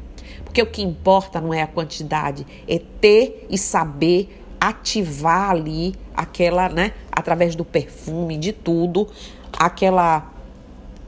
Porque 0.43 0.61
o 0.61 0.65
que 0.65 0.81
importa 0.81 1.39
não 1.39 1.53
é 1.53 1.61
a 1.61 1.67
quantidade, 1.67 2.45
é 2.67 2.79
ter 2.99 3.45
e 3.49 3.57
saber 3.57 4.43
ativar 4.59 5.51
ali 5.51 5.93
aquela, 6.15 6.69
né, 6.69 6.93
através 7.11 7.55
do 7.55 7.65
perfume, 7.65 8.37
de 8.37 8.53
tudo, 8.53 9.09
aquela 9.57 10.31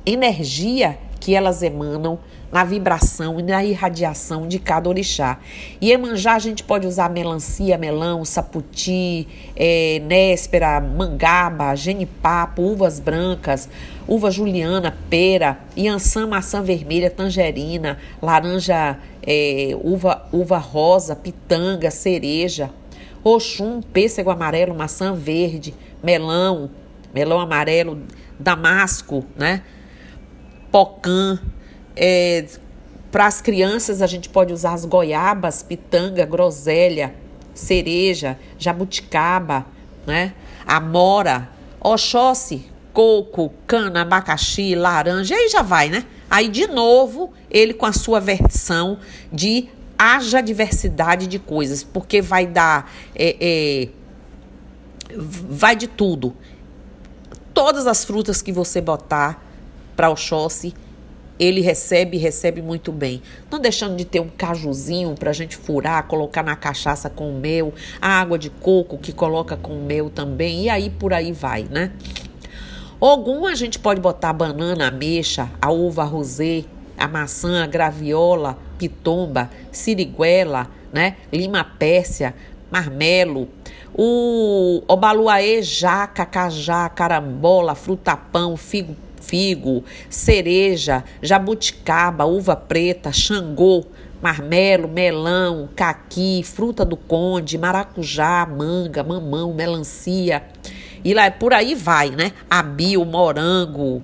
energia 0.05 0.99
que 1.19 1.33
elas 1.33 1.63
emanam 1.63 2.19
na 2.51 2.63
vibração 2.63 3.39
e 3.39 3.43
na 3.43 3.63
irradiação 3.63 4.47
de 4.47 4.59
cada 4.59 4.89
orixá. 4.89 5.37
E 5.81 5.91
Emanjá 5.91 6.35
a 6.35 6.39
gente 6.39 6.63
pode 6.63 6.87
usar 6.87 7.09
melancia, 7.09 7.77
melão, 7.77 8.23
saputi, 8.23 9.27
é, 9.55 10.01
néspera, 10.05 10.79
mangaba, 10.79 11.75
genipapo, 11.75 12.61
uvas 12.61 12.99
brancas, 12.99 13.69
uva 14.07 14.31
juliana, 14.31 14.95
pera, 15.09 15.59
iansã, 15.75 16.27
maçã 16.27 16.61
vermelha, 16.61 17.09
tangerina, 17.09 17.97
laranja, 18.21 18.97
é, 19.25 19.77
uva, 19.83 20.27
uva 20.31 20.57
rosa, 20.57 21.15
pitanga, 21.15 21.91
cereja, 21.91 22.69
roxum, 23.23 23.81
pêssego 23.81 24.29
amarelo, 24.29 24.75
maçã 24.75 25.13
verde, 25.13 25.73
melão, 26.03 26.69
melão 27.13 27.39
amarelo, 27.39 28.01
damasco, 28.39 29.25
né? 29.35 29.61
pocã. 30.75 31.39
É, 31.95 32.45
Para 33.11 33.27
as 33.27 33.41
crianças, 33.41 34.01
a 34.01 34.07
gente 34.07 34.29
pode 34.29 34.53
usar 34.53 34.73
as 34.73 34.85
goiabas, 34.85 35.63
pitanga, 35.63 36.25
groselha, 36.25 37.15
cereja, 37.53 38.37
jabuticaba, 38.57 39.65
né? 40.05 40.33
amora, 40.65 41.49
oxóssi, 41.79 42.65
coco, 42.91 43.53
cana, 43.67 44.01
abacaxi, 44.01 44.75
laranja, 44.75 45.35
aí 45.35 45.49
já 45.49 45.61
vai, 45.61 45.89
né? 45.89 46.05
Aí, 46.29 46.47
de 46.47 46.67
novo, 46.67 47.31
ele 47.51 47.73
com 47.73 47.85
a 47.85 47.93
sua 47.93 48.19
versão 48.19 48.99
de 49.31 49.69
haja 49.97 50.41
diversidade 50.41 51.27
de 51.27 51.39
coisas, 51.39 51.83
porque 51.83 52.21
vai 52.21 52.47
dar. 52.47 52.91
É, 53.15 53.37
é, 53.39 53.89
vai 55.15 55.75
de 55.75 55.87
tudo. 55.87 56.35
Todas 57.53 57.87
as 57.87 58.03
frutas 58.03 58.41
que 58.41 58.51
você 58.51 58.81
botar, 58.81 59.41
para 59.95 60.09
Oxóssi, 60.09 60.73
ele 61.39 61.61
recebe 61.61 62.17
recebe 62.17 62.61
muito 62.61 62.91
bem. 62.91 63.21
Não 63.51 63.59
deixando 63.59 63.95
de 63.95 64.05
ter 64.05 64.19
um 64.19 64.29
cajuzinho 64.29 65.15
para 65.15 65.29
a 65.29 65.33
gente 65.33 65.57
furar, 65.57 66.07
colocar 66.07 66.43
na 66.43 66.55
cachaça 66.55 67.09
com 67.09 67.31
mel, 67.33 67.73
a 68.01 68.19
água 68.19 68.37
de 68.37 68.49
coco 68.49 68.97
que 68.97 69.11
coloca 69.11 69.57
com 69.57 69.75
mel 69.75 70.09
também, 70.09 70.63
e 70.63 70.69
aí 70.69 70.89
por 70.89 71.13
aí 71.13 71.31
vai, 71.31 71.63
né? 71.69 71.91
Algum 72.99 73.45
a 73.45 73.55
gente 73.55 73.77
pode 73.77 73.99
botar 73.99 74.29
a 74.29 74.33
banana, 74.33 74.85
a 74.85 74.87
ameixa, 74.87 75.49
a 75.61 75.71
uva 75.71 76.03
rosé, 76.03 76.63
a 76.97 77.07
maçã, 77.07 77.63
a 77.63 77.67
graviola, 77.67 78.57
pitomba, 78.77 79.49
siriguela, 79.71 80.67
né? 80.93 81.17
Lima 81.31 81.63
pérsia, 81.63 82.33
marmelo, 82.71 83.49
o 83.93 84.81
obaluaê, 84.87 85.61
jaca, 85.61 86.25
cajá, 86.25 86.87
carambola, 86.89 87.75
fruta-pão, 87.75 88.55
figo 88.55 88.95
figo, 89.25 89.83
cereja, 90.09 91.03
jabuticaba, 91.21 92.25
uva 92.25 92.55
preta, 92.55 93.11
xangô, 93.11 93.85
marmelo, 94.21 94.87
melão, 94.87 95.69
caqui, 95.75 96.41
fruta 96.43 96.85
do 96.85 96.97
conde, 96.97 97.57
maracujá, 97.57 98.45
manga, 98.45 99.03
mamão, 99.03 99.53
melancia. 99.53 100.43
E 101.03 101.13
lá 101.13 101.29
por 101.29 101.53
aí 101.53 101.75
vai, 101.75 102.09
né? 102.09 102.31
Abio, 102.49 103.05
morango, 103.05 104.03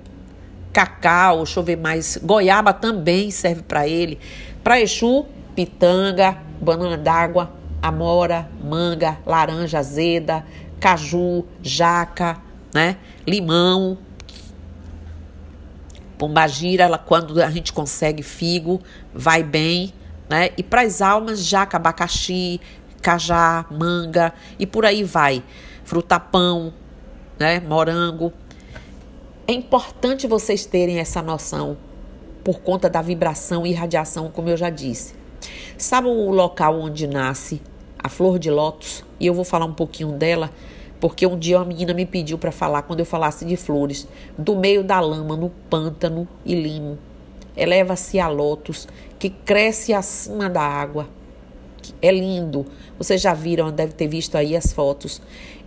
cacau, 0.72 1.38
deixa 1.38 1.58
eu 1.58 1.64
ver 1.64 1.76
mais. 1.76 2.18
Goiaba 2.22 2.72
também 2.72 3.30
serve 3.30 3.62
para 3.62 3.88
ele. 3.88 4.18
Para 4.62 4.80
Exu, 4.80 5.26
pitanga, 5.56 6.38
banana 6.60 6.96
d'água, 6.96 7.52
amora, 7.82 8.48
manga, 8.62 9.18
laranja 9.26 9.80
azeda, 9.80 10.44
caju, 10.78 11.44
jaca, 11.60 12.40
né? 12.72 12.96
Limão, 13.26 13.98
Pombagira, 16.22 16.84
ela, 16.84 16.98
quando 16.98 17.42
a 17.42 17.50
gente 17.50 17.72
consegue 17.72 18.22
figo, 18.22 18.80
vai 19.12 19.42
bem, 19.42 19.92
né? 20.30 20.50
E 20.56 20.62
para 20.62 20.82
as 20.82 21.02
almas, 21.02 21.44
jaca, 21.44 21.76
abacaxi, 21.76 22.60
cajá, 23.00 23.66
manga 23.68 24.32
e 24.56 24.64
por 24.64 24.86
aí 24.86 25.02
vai. 25.02 25.42
Frutapão, 25.82 26.72
né? 27.40 27.58
Morango. 27.58 28.32
É 29.48 29.52
importante 29.52 30.28
vocês 30.28 30.64
terem 30.64 31.00
essa 31.00 31.20
noção 31.20 31.76
por 32.44 32.60
conta 32.60 32.88
da 32.88 33.02
vibração 33.02 33.66
e 33.66 33.72
radiação, 33.72 34.30
como 34.30 34.48
eu 34.48 34.56
já 34.56 34.70
disse. 34.70 35.16
Sabe 35.76 36.06
o 36.06 36.30
local 36.30 36.78
onde 36.78 37.08
nasce 37.08 37.60
a 37.98 38.08
flor 38.08 38.38
de 38.38 38.48
lótus? 38.48 39.02
E 39.18 39.26
eu 39.26 39.34
vou 39.34 39.44
falar 39.44 39.66
um 39.66 39.74
pouquinho 39.74 40.12
dela 40.12 40.52
porque 41.02 41.26
um 41.26 41.36
dia 41.36 41.58
uma 41.58 41.64
menina 41.64 41.92
me 41.92 42.06
pediu 42.06 42.38
para 42.38 42.52
falar 42.52 42.82
quando 42.82 43.00
eu 43.00 43.04
falasse 43.04 43.44
de 43.44 43.56
flores, 43.56 44.06
do 44.38 44.54
meio 44.54 44.84
da 44.84 45.00
lama, 45.00 45.36
no 45.36 45.50
pântano 45.68 46.28
e 46.46 46.54
limo. 46.54 46.96
Eleva-se 47.56 48.20
a 48.20 48.28
lótus, 48.28 48.86
que 49.18 49.28
cresce 49.28 49.92
acima 49.92 50.48
da 50.48 50.62
água. 50.62 51.08
É 52.00 52.12
lindo. 52.12 52.64
Vocês 52.96 53.20
já 53.20 53.34
viram, 53.34 53.72
deve 53.72 53.94
ter 53.94 54.06
visto 54.06 54.36
aí 54.36 54.54
as 54.54 54.72
fotos. 54.72 55.20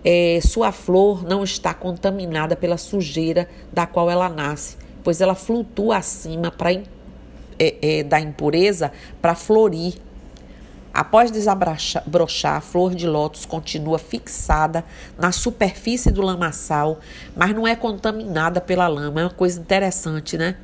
É, 0.06 0.40
sua 0.42 0.72
flor 0.72 1.26
não 1.26 1.44
está 1.44 1.74
contaminada 1.74 2.56
pela 2.56 2.78
sujeira 2.78 3.50
da 3.74 3.86
qual 3.86 4.10
ela 4.10 4.30
nasce, 4.30 4.78
pois 5.04 5.20
ela 5.20 5.36
flutua 5.36 5.98
acima 5.98 6.50
para 6.50 6.72
é, 6.72 6.86
é, 7.60 8.04
da 8.04 8.22
impureza 8.22 8.90
para 9.22 9.36
florir 9.36 9.96
Após 10.96 11.30
desabrochar, 11.30 12.56
a 12.56 12.62
flor 12.62 12.96
de 12.96 13.06
lótus 13.06 13.46
continua 13.46 14.00
fixada 14.00 14.82
na 15.20 15.30
superfície 15.30 16.10
do 16.10 16.22
lamaçal, 16.22 17.02
mas 17.36 17.54
não 17.54 17.68
é 17.68 17.76
contaminada 17.76 18.62
pela 18.62 18.88
lama. 18.88 19.20
É 19.20 19.24
uma 19.26 19.30
coisa 19.30 19.60
interessante, 19.60 20.38
né? 20.38 20.56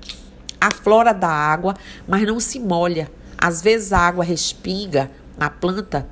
Aflora 0.57 1.13
da 1.13 1.27
água, 1.27 1.75
mas 2.07 2.25
não 2.25 2.39
se 2.39 2.61
molha. 2.61 3.11
Às 3.37 3.61
vezes 3.61 3.91
a 3.91 3.99
água 3.99 4.23
respinga 4.23 5.11
na 5.37 5.49
planta, 5.49 6.07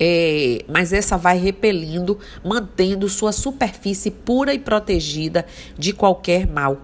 é, 0.00 0.64
mas 0.66 0.94
essa 0.94 1.18
vai 1.18 1.36
repelindo, 1.36 2.18
mantendo 2.42 3.10
sua 3.10 3.30
superfície 3.30 4.10
pura 4.10 4.54
e 4.54 4.58
protegida 4.58 5.44
de 5.76 5.92
qualquer 5.92 6.46
mal. 6.46 6.78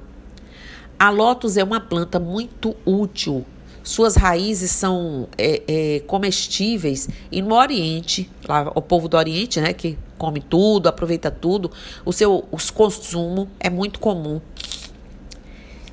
A 0.99 1.09
lótus 1.09 1.57
é 1.57 1.65
uma 1.65 1.81
planta 1.81 2.21
muito 2.21 2.77
útil 2.85 3.47
suas 3.87 4.17
raízes 4.17 4.73
são 4.73 5.29
é, 5.39 5.63
é, 5.69 6.01
comestíveis 6.09 7.09
e 7.31 7.41
no 7.41 7.55
Oriente, 7.55 8.29
lá, 8.45 8.73
o 8.75 8.83
povo 8.83 9.07
do 9.07 9.17
Oriente, 9.17 9.61
né, 9.61 9.73
que 9.73 9.97
come 10.19 10.41
tudo, 10.41 10.89
aproveita 10.89 11.31
tudo, 11.31 11.71
o 12.05 12.13
seu 12.13 12.49
os 12.51 12.69
consumo 12.69 13.49
é 13.61 13.71
muito 13.71 14.01
comum. 14.01 14.41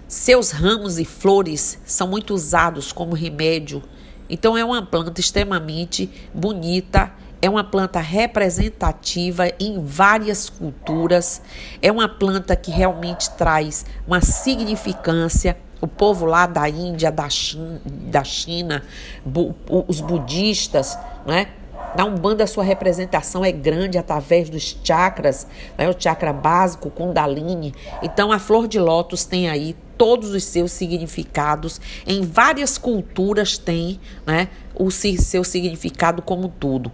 Seus 0.08 0.50
ramos 0.50 0.98
e 0.98 1.06
flores 1.06 1.78
são 1.86 2.08
muito 2.08 2.34
usados 2.34 2.92
como 2.92 3.14
remédio. 3.14 3.84
Então 4.28 4.58
é 4.58 4.66
uma 4.66 4.84
planta 4.84 5.22
extremamente 5.22 6.10
bonita, 6.34 7.12
é 7.44 7.48
uma 7.48 7.64
planta 7.64 8.00
representativa 8.00 9.52
em 9.60 9.80
várias 9.86 10.50
culturas, 10.50 11.44
é 11.80 11.92
uma 11.92 12.10
planta 12.10 12.56
que 12.56 12.72
realmente 12.72 13.30
traz 13.32 13.86
uma 14.08 14.20
significância 14.20 15.56
o 15.84 15.88
povo 15.88 16.26
lá 16.26 16.46
da 16.46 16.70
Índia, 16.70 17.12
da 17.12 17.30
China, 17.30 17.82
da 17.86 18.24
China 18.24 18.82
bu, 19.26 19.54
os 19.86 20.00
budistas, 20.00 20.98
né? 21.26 21.48
Na 21.94 22.06
Umbanda, 22.06 22.46
a 22.46 22.48
sua 22.48 22.64
representação 22.64 23.44
é 23.44 23.52
grande 23.52 23.98
através 23.98 24.50
dos 24.50 24.78
chakras, 24.82 25.46
né? 25.78 25.90
o 25.90 25.96
chakra 26.00 26.32
básico, 26.32 26.90
Kundalini. 26.90 27.76
Então, 28.02 28.32
a 28.32 28.40
flor 28.40 28.66
de 28.66 28.80
lótus 28.80 29.26
tem 29.26 29.50
aí 29.50 29.76
todos 29.98 30.34
os 30.34 30.46
seus 30.46 30.72
significados. 30.72 31.82
Em 32.08 32.22
várias 32.22 32.78
culturas 32.78 33.58
tem 33.58 34.00
né, 34.26 34.48
o 34.74 34.90
seu 34.90 35.44
significado 35.44 36.22
como 36.22 36.48
tudo. 36.48 36.90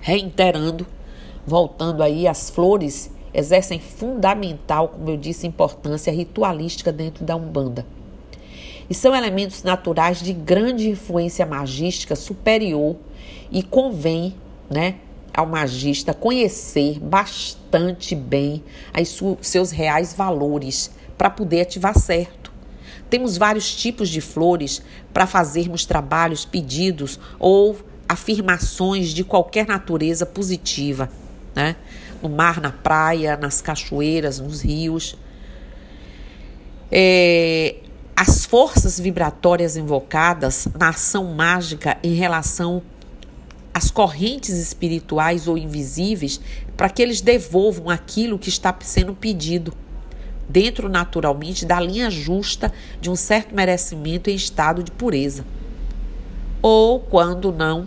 Reiterando, 0.00 0.86
voltando 1.46 2.02
aí, 2.02 2.26
as 2.26 2.48
flores 2.48 3.13
exercem 3.34 3.80
fundamental, 3.80 4.88
como 4.88 5.10
eu 5.10 5.16
disse, 5.16 5.46
importância 5.46 6.12
ritualística 6.12 6.92
dentro 6.92 7.24
da 7.24 7.34
Umbanda. 7.34 7.84
e 8.88 8.94
são 8.94 9.14
elementos 9.14 9.62
naturais 9.62 10.20
de 10.20 10.32
grande 10.32 10.88
influência 10.90 11.46
magística 11.46 12.14
superior 12.14 12.96
e 13.50 13.62
convém, 13.62 14.34
né, 14.68 14.96
ao 15.32 15.46
magista 15.46 16.14
conhecer 16.14 17.00
bastante 17.00 18.14
bem 18.14 18.62
as 18.92 19.18
seus 19.40 19.70
reais 19.70 20.14
valores 20.14 20.90
para 21.18 21.30
poder 21.30 21.62
ativar 21.62 21.98
certo. 21.98 22.52
Temos 23.10 23.36
vários 23.36 23.74
tipos 23.74 24.08
de 24.08 24.20
flores 24.20 24.82
para 25.12 25.26
fazermos 25.26 25.84
trabalhos, 25.84 26.44
pedidos 26.44 27.18
ou 27.38 27.76
afirmações 28.08 29.08
de 29.08 29.24
qualquer 29.24 29.66
natureza 29.66 30.26
positiva, 30.26 31.10
né? 31.54 31.76
No 32.24 32.30
mar, 32.30 32.58
na 32.58 32.72
praia, 32.72 33.36
nas 33.36 33.60
cachoeiras, 33.60 34.40
nos 34.40 34.62
rios. 34.62 35.14
É, 36.90 37.76
as 38.16 38.46
forças 38.46 38.98
vibratórias 38.98 39.76
invocadas 39.76 40.66
na 40.78 40.88
ação 40.88 41.34
mágica 41.34 41.98
em 42.02 42.14
relação 42.14 42.82
às 43.74 43.90
correntes 43.90 44.56
espirituais 44.56 45.46
ou 45.46 45.58
invisíveis 45.58 46.40
para 46.78 46.88
que 46.88 47.02
eles 47.02 47.20
devolvam 47.20 47.90
aquilo 47.90 48.38
que 48.38 48.48
está 48.48 48.74
sendo 48.80 49.14
pedido, 49.14 49.74
dentro 50.48 50.88
naturalmente 50.88 51.66
da 51.66 51.78
linha 51.78 52.10
justa 52.10 52.72
de 53.02 53.10
um 53.10 53.16
certo 53.16 53.54
merecimento 53.54 54.30
em 54.30 54.34
estado 54.34 54.82
de 54.82 54.90
pureza. 54.90 55.44
Ou, 56.62 57.00
quando 57.00 57.52
não, 57.52 57.86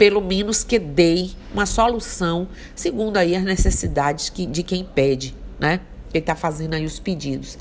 pelo 0.00 0.22
menos 0.22 0.64
que 0.64 0.78
dê 0.78 1.28
uma 1.52 1.66
solução 1.66 2.48
segundo 2.74 3.18
aí 3.18 3.36
as 3.36 3.44
necessidades 3.44 4.30
que, 4.30 4.46
de 4.46 4.62
quem 4.62 4.82
pede, 4.82 5.34
né? 5.58 5.80
Quem 6.10 6.20
está 6.20 6.34
fazendo 6.34 6.72
aí 6.72 6.86
os 6.86 6.98
pedidos. 6.98 7.58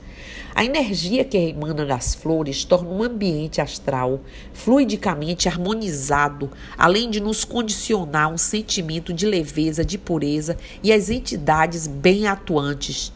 A 0.55 0.63
energia 0.63 1.25
que 1.25 1.38
emana 1.38 1.86
das 1.86 2.15
flores 2.15 2.63
torna 2.63 2.91
um 2.91 3.03
ambiente 3.03 3.60
astral 3.60 4.22
fluidicamente 4.53 5.50
harmonizado, 5.50 6.50
além 6.77 7.10
de 7.10 7.19
nos 7.19 7.43
condicionar 7.43 8.31
um 8.31 8.38
sentimento 8.38 9.12
de 9.12 9.25
leveza, 9.25 9.84
de 9.84 9.98
pureza 9.98 10.55
e 10.81 10.93
as 10.93 11.10
entidades 11.10 11.88
bem 11.88 12.25
atuantes. 12.25 13.12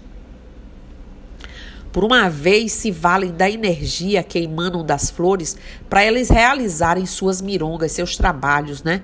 Por 1.94 2.04
uma 2.04 2.28
vez 2.28 2.72
se 2.72 2.90
valem 2.90 3.32
da 3.32 3.48
energia 3.48 4.24
que 4.24 4.40
emanam 4.40 4.84
das 4.84 5.12
flores 5.12 5.56
para 5.88 6.02
elas 6.02 6.28
realizarem 6.28 7.06
suas 7.06 7.40
mirongas, 7.40 7.92
seus 7.92 8.18
trabalhos, 8.18 8.82
né? 8.82 9.04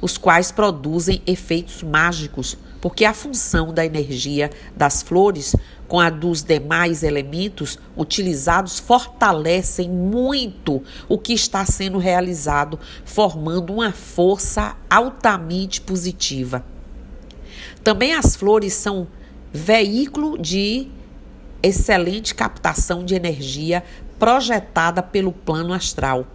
Os 0.00 0.18
quais 0.18 0.50
produzem 0.50 1.22
efeitos 1.24 1.80
mágicos, 1.84 2.58
porque 2.80 3.04
a 3.04 3.14
função 3.14 3.72
da 3.72 3.86
energia 3.86 4.50
das 4.76 5.00
flores 5.00 5.54
com 5.86 6.00
a 6.00 6.10
dos 6.10 6.42
demais 6.42 7.04
elementos 7.04 7.78
utilizados 7.96 8.80
fortalecem 8.80 9.88
muito 9.88 10.82
o 11.08 11.18
que 11.18 11.32
está 11.32 11.64
sendo 11.64 11.98
realizado, 11.98 12.80
formando 13.04 13.72
uma 13.72 13.92
força 13.92 14.76
altamente 14.90 15.80
positiva. 15.80 16.64
Também 17.84 18.12
as 18.12 18.34
flores 18.34 18.74
são 18.74 19.06
veículo 19.52 20.36
de 20.36 20.88
excelente 21.62 22.34
captação 22.34 23.04
de 23.04 23.14
energia 23.14 23.82
projetada 24.18 25.02
pelo 25.02 25.32
plano 25.32 25.72
astral. 25.72 26.26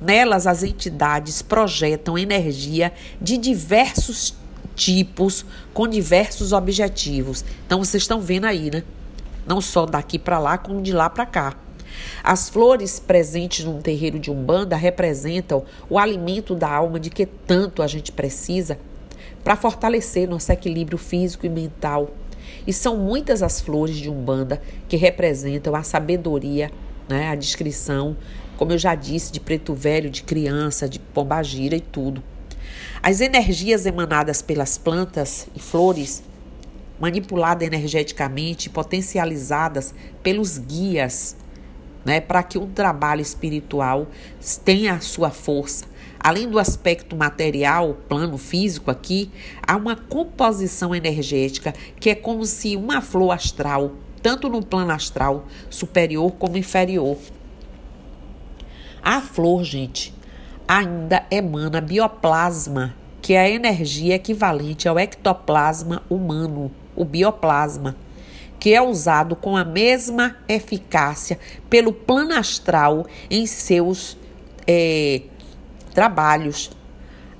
Nelas, 0.00 0.46
as 0.46 0.62
entidades 0.62 1.42
projetam 1.42 2.18
energia 2.18 2.92
de 3.20 3.36
diversos 3.38 4.34
tipos, 4.74 5.44
com 5.72 5.88
diversos 5.88 6.52
objetivos. 6.52 7.44
Então, 7.66 7.78
vocês 7.78 8.02
estão 8.02 8.20
vendo 8.20 8.44
aí, 8.44 8.70
né? 8.70 8.82
não 9.46 9.60
só 9.60 9.86
daqui 9.86 10.18
para 10.18 10.38
lá, 10.38 10.58
como 10.58 10.82
de 10.82 10.92
lá 10.92 11.08
para 11.08 11.24
cá. 11.24 11.54
As 12.22 12.48
flores 12.48 12.98
presentes 12.98 13.64
num 13.64 13.80
terreiro 13.80 14.18
de 14.18 14.30
umbanda 14.30 14.76
representam 14.76 15.64
o 15.88 15.98
alimento 15.98 16.54
da 16.54 16.68
alma 16.68 16.98
de 16.98 17.08
que 17.08 17.24
tanto 17.24 17.82
a 17.82 17.86
gente 17.86 18.12
precisa 18.12 18.78
para 19.42 19.56
fortalecer 19.56 20.28
nosso 20.28 20.50
equilíbrio 20.50 20.98
físico 20.98 21.46
e 21.46 21.48
mental. 21.48 22.10
E 22.66 22.72
são 22.72 22.96
muitas 22.96 23.42
as 23.42 23.60
flores 23.60 23.96
de 23.96 24.10
umbanda 24.10 24.60
que 24.88 24.96
representam 24.96 25.74
a 25.74 25.82
sabedoria, 25.82 26.70
né, 27.08 27.28
a 27.28 27.34
descrição, 27.34 28.16
como 28.56 28.72
eu 28.72 28.78
já 28.78 28.94
disse, 28.94 29.30
de 29.32 29.38
preto 29.38 29.74
velho, 29.74 30.10
de 30.10 30.22
criança, 30.22 30.88
de 30.88 30.98
pombagira 30.98 31.76
e 31.76 31.80
tudo. 31.80 32.22
As 33.02 33.20
energias 33.20 33.86
emanadas 33.86 34.42
pelas 34.42 34.76
plantas 34.76 35.46
e 35.54 35.60
flores 35.60 36.22
manipuladas 36.98 37.66
energeticamente, 37.66 38.70
potencializadas 38.70 39.94
pelos 40.22 40.58
guias, 40.58 41.36
né, 42.04 42.20
para 42.20 42.42
que 42.42 42.58
um 42.58 42.70
trabalho 42.70 43.20
espiritual 43.20 44.06
tenha 44.64 44.94
a 44.94 45.00
sua 45.00 45.30
força. 45.30 45.84
Além 46.18 46.48
do 46.48 46.58
aspecto 46.58 47.14
material, 47.16 47.96
plano 48.08 48.36
físico 48.38 48.90
aqui, 48.90 49.30
há 49.66 49.76
uma 49.76 49.96
composição 49.96 50.94
energética 50.94 51.72
que 52.00 52.10
é 52.10 52.14
como 52.14 52.44
se 52.44 52.76
uma 52.76 53.00
flor 53.00 53.32
astral, 53.32 53.92
tanto 54.22 54.48
no 54.48 54.64
plano 54.64 54.92
astral 54.92 55.46
superior 55.70 56.32
como 56.32 56.56
inferior. 56.56 57.16
A 59.02 59.20
flor, 59.20 59.62
gente, 59.62 60.12
ainda 60.66 61.24
emana 61.30 61.80
bioplasma, 61.80 62.94
que 63.22 63.34
é 63.34 63.40
a 63.40 63.50
energia 63.50 64.14
equivalente 64.16 64.88
ao 64.88 64.98
ectoplasma 64.98 66.02
humano 66.10 66.70
o 66.96 67.04
bioplasma, 67.04 67.94
que 68.58 68.72
é 68.72 68.80
usado 68.80 69.36
com 69.36 69.56
a 69.56 69.64
mesma 69.64 70.36
eficácia 70.48 71.38
pelo 71.68 71.92
plano 71.92 72.32
astral 72.32 73.06
em 73.30 73.46
seus 73.46 74.16
é, 74.66 75.22
trabalhos. 75.96 76.70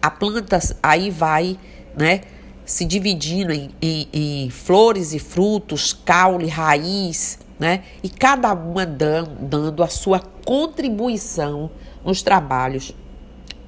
A 0.00 0.10
planta 0.10 0.58
aí 0.82 1.10
vai, 1.10 1.58
né? 1.94 2.22
Se 2.64 2.86
dividindo 2.86 3.52
em, 3.52 3.70
em, 3.80 4.08
em 4.12 4.50
flores 4.50 5.12
e 5.12 5.18
frutos, 5.18 5.92
caule, 5.92 6.48
raiz, 6.48 7.38
né? 7.60 7.84
E 8.02 8.08
cada 8.08 8.54
uma 8.54 8.86
dando, 8.86 9.46
dando 9.46 9.82
a 9.82 9.88
sua 9.88 10.18
contribuição 10.18 11.70
nos 12.02 12.22
trabalhos. 12.22 12.92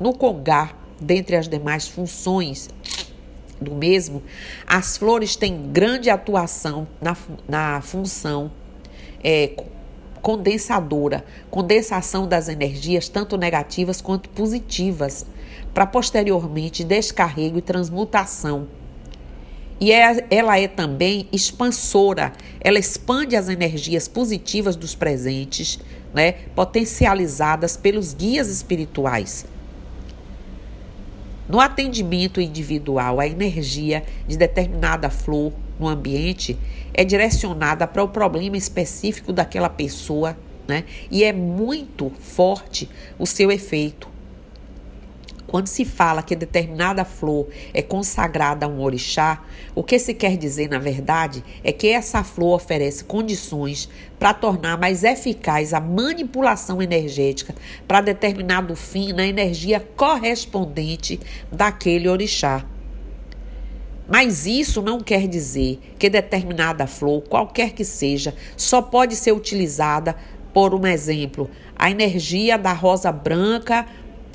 No 0.01 0.15
Congar, 0.15 0.75
dentre 0.99 1.37
as 1.37 1.49
demais 1.49 1.87
funções 1.87 2.71
do 3.61 3.75
mesmo, 3.75 4.23
as 4.67 4.97
flores 4.97 5.37
têm 5.37 5.71
grande 5.71 6.09
atuação 6.09 6.89
na, 7.01 7.17
na 7.47 7.81
função 7.83 8.51
é, 9.23 9.53
condensadora, 10.23 11.25
condensação 11.51 12.27
das 12.27 12.49
energias, 12.49 13.09
tanto 13.09 13.37
negativas 13.37 14.01
quanto 14.01 14.29
positivas, 14.31 15.27
para 15.73 15.87
posteriormente 15.87 16.85
descarrego 16.85 17.59
e 17.59 17.63
transmutação. 17.63 18.69
E 19.81 19.93
é, 19.93 20.27
ela 20.31 20.59
é 20.59 20.67
também 20.67 21.29
expansora, 21.33 22.33
ela 22.61 22.79
expande 22.79 23.37
as 23.37 23.49
energias 23.49 24.09
positivas 24.09 24.75
dos 24.75 24.95
presentes, 24.95 25.79
né, 26.13 26.33
potencializadas 26.55 27.77
pelos 27.77 28.13
guias 28.13 28.49
espirituais. 28.49 29.47
No 31.49 31.61
atendimento 31.61 32.41
individual, 32.41 33.21
a 33.21 33.27
energia 33.27 34.05
de 34.27 34.37
determinada 34.37 35.09
flor 35.09 35.53
no 35.79 35.89
ambiente 35.89 36.59
é 36.93 37.05
direcionada 37.05 37.87
para 37.87 38.03
o 38.03 38.09
problema 38.09 38.57
específico 38.57 39.33
daquela 39.33 39.69
pessoa, 39.69 40.37
né? 40.67 40.85
E 41.11 41.25
é 41.25 41.33
muito 41.33 42.11
forte 42.21 42.89
o 43.19 43.27
seu 43.27 43.51
efeito. 43.51 44.09
Quando 45.49 45.67
se 45.67 45.83
fala 45.87 46.23
que 46.23 46.37
determinada 46.37 47.07
flor 47.07 47.49
é 47.73 47.81
consagrada 47.81 48.67
a 48.67 48.69
um 48.69 48.83
orixá, 48.83 49.43
o 49.75 49.83
que 49.83 49.99
se 49.99 50.13
quer 50.13 50.37
dizer, 50.37 50.69
na 50.69 50.79
verdade, 50.79 51.43
é 51.65 51.73
que 51.73 51.89
essa 51.89 52.23
flor 52.23 52.57
oferece 52.57 53.03
condições 53.03 53.89
para 54.19 54.35
tornar 54.35 54.77
mais 54.77 55.05
eficaz 55.05 55.73
a 55.73 55.81
manipulação 55.81 56.83
energética 56.83 57.55
para 57.87 58.03
determinado 58.03 58.77
fim 58.77 59.15
na 59.15 59.27
energia 59.27 59.81
correspondente 59.97 61.19
daquele 61.51 62.11
orixá. 62.11 62.67
Mas 64.09 64.47
isso 64.47 64.81
não 64.81 65.01
quer 65.01 65.29
dizer 65.29 65.79
que 65.99 66.09
determinada 66.09 66.87
flor, 66.87 67.23
qualquer 67.29 67.73
que 67.73 67.85
seja, 67.85 68.35
só 68.57 68.81
pode 68.81 69.15
ser 69.15 69.33
utilizada 69.33 70.17
por 70.53 70.75
um 70.75 70.87
exemplo, 70.87 71.49
a 71.77 71.91
energia 71.91 72.59
da 72.59 72.73
rosa 72.73 73.13
branca 73.13 73.87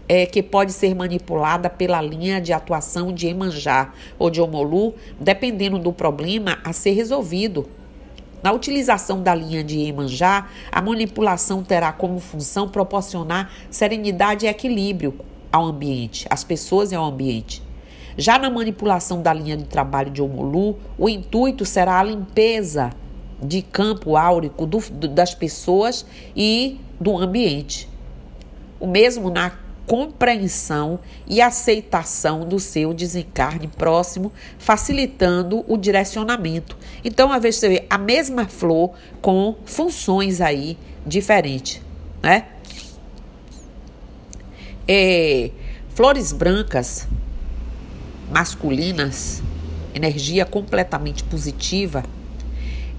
é, 0.07 0.25
que 0.25 0.43
pode 0.43 0.71
ser 0.71 0.95
manipulada 0.95 1.69
pela 1.69 2.01
linha 2.01 2.39
de 2.39 2.53
atuação 2.53 3.11
de 3.11 3.27
Emanjá 3.27 3.91
ou 4.19 4.29
de 4.29 4.39
Omolu, 4.39 4.93
dependendo 5.19 5.79
do 5.79 5.91
problema 5.91 6.59
a 6.63 6.71
ser 6.71 6.91
resolvido. 6.91 7.67
Na 8.41 8.51
utilização 8.51 9.23
da 9.23 9.33
linha 9.33 9.63
de 9.63 9.79
Emanjá, 9.81 10.47
a 10.71 10.81
manipulação 10.81 11.63
terá 11.63 11.91
como 11.91 12.19
função 12.19 12.69
proporcionar 12.69 13.51
serenidade 13.69 14.45
e 14.45 14.49
equilíbrio 14.49 15.15
ao 15.51 15.65
ambiente, 15.65 16.25
às 16.29 16.43
pessoas 16.43 16.91
e 16.91 16.95
ao 16.95 17.05
ambiente. 17.05 17.61
Já 18.17 18.37
na 18.37 18.49
manipulação 18.49 19.21
da 19.21 19.33
linha 19.33 19.57
de 19.57 19.63
trabalho 19.63 20.11
de 20.11 20.21
Omolu, 20.21 20.77
o 20.97 21.09
intuito 21.09 21.65
será 21.65 21.99
a 21.99 22.03
limpeza 22.03 22.91
de 23.41 23.61
campo 23.61 24.15
áurico 24.15 24.65
do, 24.65 24.79
das 25.09 25.33
pessoas 25.33 26.05
e 26.35 26.79
do 26.99 27.17
ambiente. 27.17 27.89
O 28.79 28.87
mesmo 28.87 29.29
na 29.29 29.51
compreensão 29.85 30.99
e 31.27 31.41
aceitação 31.41 32.47
do 32.47 32.59
seu 32.59 32.93
desencarne 32.93 33.67
próximo, 33.67 34.31
facilitando 34.57 35.63
o 35.67 35.77
direcionamento. 35.77 36.77
Então, 37.03 37.31
às 37.31 37.41
vezes 37.41 37.59
você 37.59 37.69
vê 37.69 37.85
a 37.89 37.97
mesma 37.97 38.45
flor 38.45 38.91
com 39.21 39.55
funções 39.65 40.39
aí 40.39 40.77
diferentes, 41.05 41.81
né? 42.21 42.47
É, 44.87 45.51
flores 45.89 46.31
brancas 46.31 47.07
masculinas, 48.33 49.43
energia 49.93 50.45
completamente 50.45 51.23
positiva, 51.23 52.03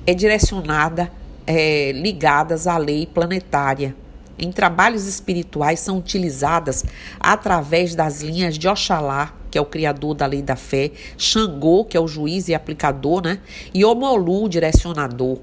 é 0.07 0.15
direcionada, 0.15 1.11
é, 1.47 1.93
ligadas 1.93 2.67
à 2.67 2.79
lei 2.79 3.07
planetária 3.07 3.95
em 4.39 4.51
trabalhos 4.51 5.07
espirituais 5.07 5.81
são 5.81 5.99
utilizadas 5.99 6.85
através 7.21 7.95
das 7.95 8.21
linhas 8.21 8.59
de 8.59 8.69
Oxalá, 8.69 9.33
que 9.51 9.57
é 9.57 9.61
o 9.61 9.65
criador 9.65 10.15
da 10.15 10.27
lei 10.27 10.43
da 10.43 10.57
fé, 10.57 10.91
Xangô, 11.17 11.85
que 11.85 11.97
é 11.97 12.01
o 12.01 12.09
juiz 12.09 12.49
e 12.49 12.55
aplicador, 12.55 13.23
né? 13.23 13.39
e 13.73 13.85
Omolu, 13.85 14.49
direcionador. 14.49 15.39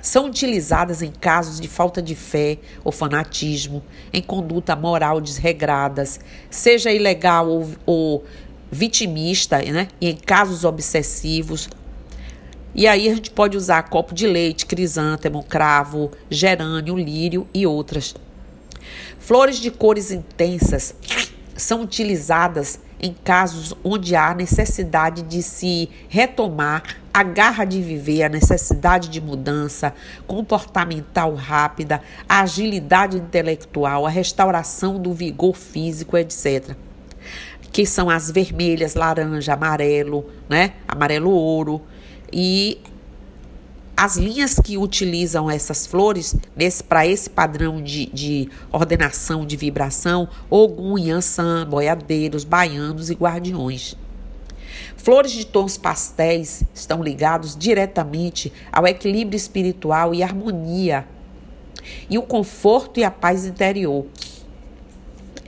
São 0.00 0.26
utilizadas 0.26 1.02
em 1.02 1.10
casos 1.10 1.60
de 1.60 1.66
falta 1.66 2.00
de 2.00 2.14
fé 2.14 2.58
ou 2.84 2.92
fanatismo, 2.92 3.82
em 4.12 4.22
conduta 4.22 4.76
moral 4.76 5.20
desregradas, 5.20 6.20
seja 6.48 6.92
ilegal 6.92 7.48
ou, 7.48 7.68
ou 7.84 8.24
vitimista, 8.70 9.58
né? 9.62 9.88
e 10.00 10.10
em 10.10 10.16
casos 10.16 10.64
obsessivos 10.64 11.68
e 12.78 12.86
aí 12.86 13.08
a 13.08 13.14
gente 13.14 13.30
pode 13.30 13.56
usar 13.56 13.84
copo 13.84 14.14
de 14.14 14.26
leite, 14.26 14.66
crisântemo, 14.66 15.42
cravo, 15.42 16.12
gerânio, 16.28 16.94
lírio 16.94 17.46
e 17.54 17.66
outras. 17.66 18.14
Flores 19.18 19.56
de 19.56 19.70
cores 19.70 20.10
intensas 20.10 20.94
são 21.56 21.80
utilizadas 21.80 22.78
em 23.00 23.14
casos 23.14 23.74
onde 23.82 24.14
há 24.14 24.34
necessidade 24.34 25.22
de 25.22 25.42
se 25.42 25.88
retomar 26.06 26.82
a 27.14 27.22
garra 27.22 27.64
de 27.64 27.80
viver, 27.80 28.24
a 28.24 28.28
necessidade 28.28 29.08
de 29.08 29.22
mudança 29.22 29.94
comportamental 30.26 31.34
rápida, 31.34 32.02
a 32.28 32.42
agilidade 32.42 33.16
intelectual, 33.16 34.04
a 34.04 34.10
restauração 34.10 35.00
do 35.00 35.14
vigor 35.14 35.56
físico, 35.56 36.14
etc. 36.14 36.76
Que 37.76 37.84
são 37.84 38.08
as 38.08 38.30
vermelhas, 38.30 38.94
laranja, 38.94 39.52
amarelo, 39.52 40.24
né? 40.48 40.72
Amarelo 40.88 41.28
ouro, 41.28 41.82
e 42.32 42.80
as 43.94 44.16
linhas 44.16 44.58
que 44.58 44.78
utilizam 44.78 45.50
essas 45.50 45.86
flores 45.86 46.34
para 46.88 47.06
esse 47.06 47.28
padrão 47.28 47.82
de, 47.82 48.06
de, 48.06 48.48
ordenação 48.72 49.44
de 49.44 49.58
vibração, 49.58 50.26
Ogum, 50.48 50.96
Yansan, 50.96 51.66
boiadeiros, 51.68 52.44
baianos 52.44 53.10
e 53.10 53.14
guardiões. 53.14 53.94
Flores 54.96 55.32
de 55.32 55.44
tons 55.44 55.76
pastéis 55.76 56.64
estão 56.74 57.02
ligados 57.02 57.54
diretamente 57.54 58.50
ao 58.72 58.86
equilíbrio 58.86 59.36
espiritual 59.36 60.14
e 60.14 60.22
harmonia 60.22 61.06
e 62.08 62.16
o 62.16 62.22
conforto 62.22 62.98
e 62.98 63.04
a 63.04 63.10
paz 63.10 63.44
interior. 63.44 64.06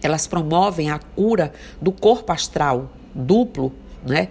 Elas 0.03 0.27
promovem 0.27 0.91
a 0.91 0.99
cura 0.99 1.53
do 1.81 1.93
corpo 1.93 2.33
astral 2.33 2.91
duplo, 3.15 3.73
né? 4.07 4.29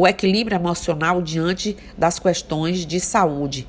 o 0.00 0.08
equilíbrio 0.08 0.56
emocional 0.56 1.20
diante 1.20 1.76
das 1.96 2.18
questões 2.18 2.86
de 2.86 2.98
saúde. 2.98 3.68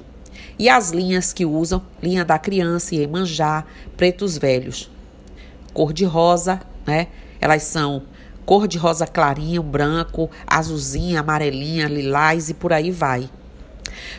E 0.58 0.70
as 0.70 0.92
linhas 0.92 1.34
que 1.34 1.46
usam, 1.46 1.82
linha 2.02 2.24
da 2.24 2.40
criança 2.40 2.96
e 2.96 3.06
manjar, 3.06 3.66
pretos 3.98 4.38
velhos. 4.38 4.90
Cor 5.74 5.92
de 5.92 6.06
rosa, 6.06 6.62
né? 6.86 7.08
Elas 7.40 7.64
são 7.64 8.04
cor 8.46 8.68
de 8.68 8.78
rosa 8.78 9.06
clarinho, 9.06 9.62
branco, 9.62 10.30
azulzinha, 10.48 11.20
amarelinha, 11.20 11.88
lilás 11.88 12.50
e 12.50 12.54
por 12.54 12.72
aí 12.72 12.92
vai. 12.92 13.30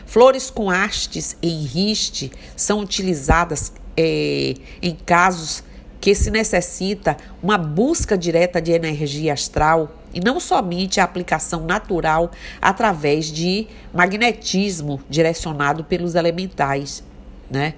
Flores 0.05 0.51
com 0.51 0.69
hastes 0.69 1.35
em 1.41 1.63
riste 1.63 2.31
são 2.55 2.81
utilizadas 2.81 3.73
é, 3.97 4.53
em 4.81 4.95
casos 4.95 5.63
que 6.03 6.13
se 6.13 6.29
necessita 6.29 7.15
uma 7.41 7.57
busca 7.57 8.17
direta 8.17 8.61
de 8.61 8.73
energia 8.73 9.31
astral 9.31 9.89
e 10.13 10.19
não 10.19 10.37
somente 10.37 10.99
a 10.99 11.05
aplicação 11.05 11.63
natural 11.63 12.29
através 12.61 13.27
de 13.27 13.67
magnetismo 13.93 14.99
direcionado 15.09 15.85
pelos 15.85 16.15
elementais, 16.15 17.01
né? 17.49 17.75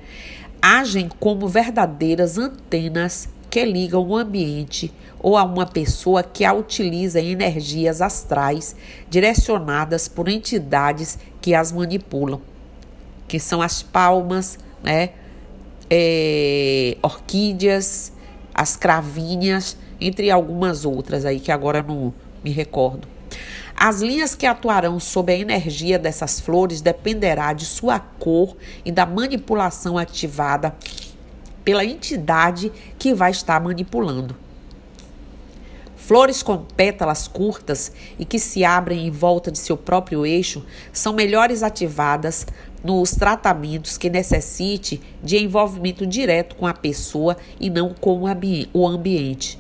Agem 0.59 1.07
como 1.19 1.47
verdadeiras 1.47 2.39
antenas 2.39 3.29
que 3.47 3.63
ligam 3.63 4.01
o 4.07 4.17
ambiente 4.17 4.91
ou 5.19 5.37
a 5.37 5.43
uma 5.43 5.67
pessoa 5.67 6.23
que 6.23 6.43
a 6.43 6.51
utiliza 6.51 7.21
em 7.21 7.29
energias 7.29 8.01
astrais 8.01 8.75
direcionadas 9.07 10.07
por 10.07 10.27
entidades 10.27 11.19
que 11.39 11.53
as 11.53 11.71
manipulam, 11.71 12.41
que 13.27 13.39
são 13.39 13.61
as 13.61 13.83
palmas, 13.83 14.57
né? 14.81 15.11
É, 15.87 16.97
orquídeas, 17.03 18.14
as 18.55 18.77
cravinhas, 18.77 19.77
entre 19.99 20.31
algumas 20.31 20.85
outras 20.85 21.25
aí 21.25 21.41
que 21.41 21.51
agora 21.51 21.83
não, 21.83 22.13
me 22.41 22.51
recordo. 22.51 23.05
As 23.75 24.01
linhas 24.01 24.33
que 24.33 24.45
atuarão 24.45 24.97
sob 24.97 25.33
a 25.33 25.37
energia 25.37 25.99
dessas 25.99 26.39
flores 26.39 26.79
dependerá 26.79 27.51
de 27.51 27.65
sua 27.65 27.99
cor 27.99 28.55
e 28.85 28.91
da 28.91 29.05
manipulação 29.05 29.97
ativada 29.97 30.73
pela 31.65 31.83
entidade 31.83 32.71
que 32.97 33.13
vai 33.13 33.31
estar 33.31 33.59
manipulando. 33.59 34.37
Flores 35.97 36.43
com 36.43 36.59
pétalas 36.59 37.27
curtas 37.27 37.91
e 38.17 38.23
que 38.23 38.37
se 38.37 38.63
abrem 38.63 39.07
em 39.07 39.11
volta 39.11 39.51
de 39.51 39.57
seu 39.57 39.75
próprio 39.75 40.25
eixo 40.25 40.63
são 40.93 41.13
melhores 41.13 41.63
ativadas 41.63 42.45
nos 42.85 43.11
tratamentos 43.11 43.97
que 43.97 44.11
necessite 44.11 45.01
de 45.23 45.39
envolvimento 45.39 46.05
direto 46.05 46.55
com 46.55 46.67
a 46.67 46.73
pessoa 46.73 47.35
e 47.59 47.67
não 47.67 47.95
com 47.95 48.29
o 48.73 48.87
ambiente. 48.87 49.57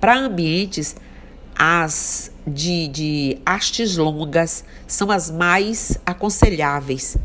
Para 0.00 0.18
ambientes 0.18 0.96
as 1.54 2.32
de, 2.44 2.88
de 2.88 3.38
hastes 3.46 3.96
longas 3.96 4.64
são 4.88 5.08
as 5.08 5.30
mais 5.30 5.98
aconselháveis. 6.04 7.16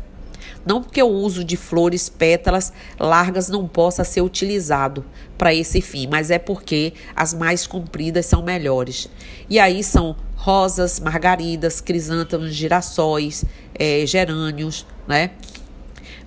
Não 0.64 0.80
porque 0.80 1.02
o 1.02 1.08
uso 1.08 1.42
de 1.42 1.56
flores 1.56 2.08
pétalas 2.08 2.72
largas 2.98 3.48
não 3.48 3.66
possa 3.66 4.04
ser 4.04 4.22
utilizado 4.22 5.04
para 5.36 5.52
esse 5.52 5.80
fim, 5.80 6.06
mas 6.06 6.30
é 6.30 6.38
porque 6.38 6.94
as 7.14 7.34
mais 7.34 7.66
compridas 7.66 8.26
são 8.26 8.40
melhores. 8.40 9.08
E 9.50 9.58
aí 9.58 9.82
são 9.82 10.16
rosas, 10.36 11.00
margaridas, 11.00 11.80
crisântemos, 11.80 12.54
girassóis, 12.54 13.44
é, 13.78 14.04
gerânios, 14.06 14.86
né? 15.06 15.30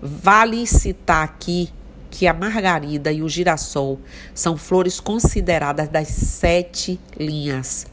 Vale 0.01 0.65
citar 0.67 1.23
aqui 1.23 1.69
que 2.09 2.27
a 2.27 2.33
margarida 2.33 3.11
e 3.11 3.21
o 3.21 3.29
girassol 3.29 3.99
são 4.33 4.57
flores 4.57 4.99
consideradas 4.99 5.89
das 5.89 6.07
sete 6.07 6.99
linhas 7.19 7.85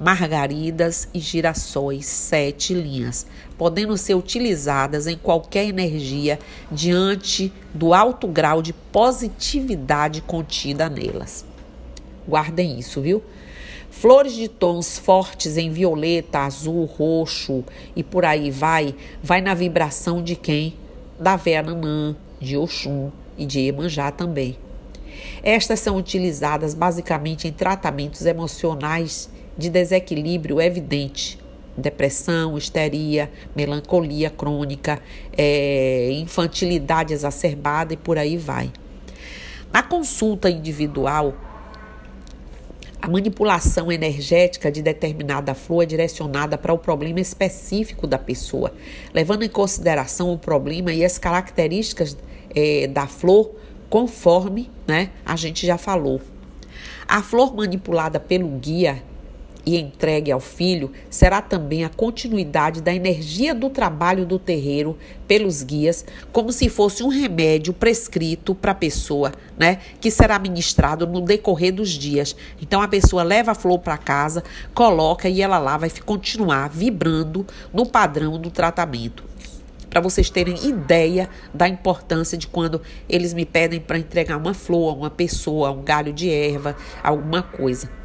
margaridas 0.00 1.08
e 1.12 1.20
girassóis, 1.20 2.06
sete 2.06 2.72
linhas, 2.72 3.26
podendo 3.58 3.98
ser 3.98 4.14
utilizadas 4.14 5.06
em 5.06 5.16
qualquer 5.16 5.66
energia 5.66 6.38
diante 6.72 7.52
do 7.74 7.92
alto 7.92 8.26
grau 8.26 8.62
de 8.62 8.72
positividade 8.72 10.22
contida 10.22 10.88
nelas. 10.88 11.44
Guardem 12.26 12.78
isso, 12.78 13.02
viu? 13.02 13.22
Flores 13.90 14.34
de 14.34 14.48
tons 14.48 14.98
fortes 14.98 15.56
em 15.56 15.68
violeta, 15.68 16.38
azul, 16.38 16.84
roxo 16.84 17.64
e 17.94 18.04
por 18.04 18.24
aí 18.24 18.50
vai, 18.50 18.94
vai 19.20 19.40
na 19.40 19.52
vibração 19.52 20.22
de 20.22 20.36
quem? 20.36 20.74
Da 21.18 21.36
Véia 21.36 21.62
Nanã, 21.62 22.16
de 22.40 22.56
Oxum 22.56 23.10
e 23.36 23.44
de 23.44 23.60
Emanjá 23.66 24.12
também. 24.12 24.56
Estas 25.42 25.80
são 25.80 25.96
utilizadas 25.96 26.72
basicamente 26.72 27.48
em 27.48 27.52
tratamentos 27.52 28.24
emocionais 28.24 29.28
de 29.58 29.68
desequilíbrio 29.68 30.60
evidente. 30.60 31.38
Depressão, 31.76 32.56
histeria, 32.56 33.30
melancolia 33.56 34.30
crônica, 34.30 35.00
é, 35.36 36.10
infantilidade 36.12 37.12
exacerbada 37.12 37.92
e 37.92 37.96
por 37.96 38.18
aí 38.18 38.36
vai. 38.36 38.70
Na 39.72 39.82
consulta 39.82 40.48
individual, 40.48 41.34
a 43.02 43.08
manipulação 43.08 43.90
energética 43.90 44.70
de 44.70 44.82
determinada 44.82 45.54
flor 45.54 45.84
é 45.84 45.86
direcionada 45.86 46.58
para 46.58 46.72
o 46.72 46.78
problema 46.78 47.20
específico 47.20 48.06
da 48.06 48.18
pessoa, 48.18 48.72
levando 49.14 49.42
em 49.42 49.48
consideração 49.48 50.32
o 50.32 50.38
problema 50.38 50.92
e 50.92 51.04
as 51.04 51.18
características 51.18 52.16
é, 52.54 52.86
da 52.86 53.06
flor, 53.06 53.54
conforme 53.88 54.70
né, 54.86 55.10
a 55.24 55.34
gente 55.34 55.66
já 55.66 55.78
falou. 55.78 56.20
A 57.08 57.22
flor 57.22 57.54
manipulada 57.54 58.20
pelo 58.20 58.48
guia 58.48 59.02
e 59.64 59.78
entregue 59.78 60.32
ao 60.32 60.40
filho 60.40 60.90
será 61.08 61.40
também 61.42 61.84
a 61.84 61.88
continuidade 61.88 62.80
da 62.80 62.94
energia 62.94 63.54
do 63.54 63.70
trabalho 63.70 64.24
do 64.24 64.38
terreiro 64.38 64.96
pelos 65.26 65.62
guias, 65.62 66.04
como 66.32 66.52
se 66.52 66.68
fosse 66.68 67.02
um 67.02 67.08
remédio 67.08 67.72
prescrito 67.72 68.54
para 68.54 68.72
a 68.72 68.74
pessoa, 68.74 69.32
né, 69.58 69.78
que 70.00 70.10
será 70.10 70.38
ministrado 70.38 71.06
no 71.06 71.20
decorrer 71.20 71.72
dos 71.72 71.90
dias. 71.90 72.34
Então 72.60 72.80
a 72.80 72.88
pessoa 72.88 73.22
leva 73.22 73.52
a 73.52 73.54
flor 73.54 73.78
para 73.78 73.98
casa, 73.98 74.42
coloca 74.74 75.28
e 75.28 75.42
ela 75.42 75.58
lá 75.58 75.76
vai 75.76 75.90
continuar 76.04 76.68
vibrando 76.68 77.46
no 77.72 77.86
padrão 77.86 78.38
do 78.38 78.50
tratamento 78.50 79.30
para 79.88 80.00
vocês 80.00 80.30
terem 80.30 80.68
ideia 80.68 81.28
da 81.52 81.68
importância 81.68 82.38
de 82.38 82.46
quando 82.46 82.80
eles 83.08 83.34
me 83.34 83.44
pedem 83.44 83.80
para 83.80 83.98
entregar 83.98 84.36
uma 84.36 84.54
flor, 84.54 84.96
uma 84.96 85.10
pessoa, 85.10 85.72
um 85.72 85.82
galho 85.82 86.12
de 86.12 86.30
erva, 86.30 86.76
alguma 87.02 87.42
coisa. 87.42 87.99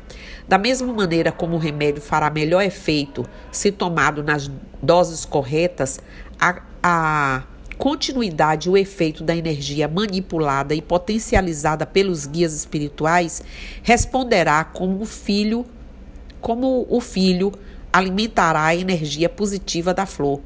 Da 0.47 0.57
mesma 0.57 0.93
maneira 0.93 1.31
como 1.31 1.55
o 1.55 1.59
remédio 1.59 2.01
fará 2.01 2.29
melhor 2.29 2.61
efeito 2.61 3.25
se 3.51 3.71
tomado 3.71 4.23
nas 4.23 4.49
doses 4.81 5.25
corretas, 5.25 5.99
a, 6.39 6.61
a 6.83 7.43
continuidade 7.77 8.67
e 8.67 8.71
o 8.71 8.77
efeito 8.77 9.23
da 9.23 9.35
energia 9.35 9.87
manipulada 9.87 10.73
e 10.75 10.81
potencializada 10.81 11.85
pelos 11.85 12.25
guias 12.25 12.53
espirituais 12.53 13.43
responderá 13.81 14.63
como 14.63 15.01
o 15.01 15.05
filho, 15.05 15.65
como 16.39 16.85
o 16.89 17.01
filho 17.01 17.51
alimentará 17.91 18.65
a 18.65 18.75
energia 18.75 19.27
positiva 19.27 19.93
da 19.93 20.05
flor 20.05 20.41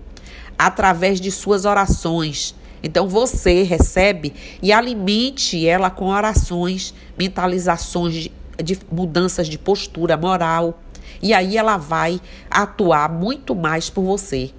através 0.58 1.20
de 1.20 1.32
suas 1.32 1.66
orações. 1.66 2.56
Então 2.82 3.08
você 3.08 3.64
recebe 3.64 4.34
e 4.62 4.72
alimente 4.72 5.68
ela 5.68 5.90
com 5.90 6.08
orações, 6.08 6.94
mentalizações 7.18 8.30
de 8.64 8.78
mudanças 8.92 9.48
de 9.48 9.58
postura 9.58 10.18
moral. 10.18 10.82
E 11.22 11.34
aí 11.34 11.58
ela 11.58 11.78
vai 11.78 12.22
atuar 12.50 13.12
muito 13.12 13.56
mais 13.56 13.90
por 13.90 14.04
você. 14.04 14.52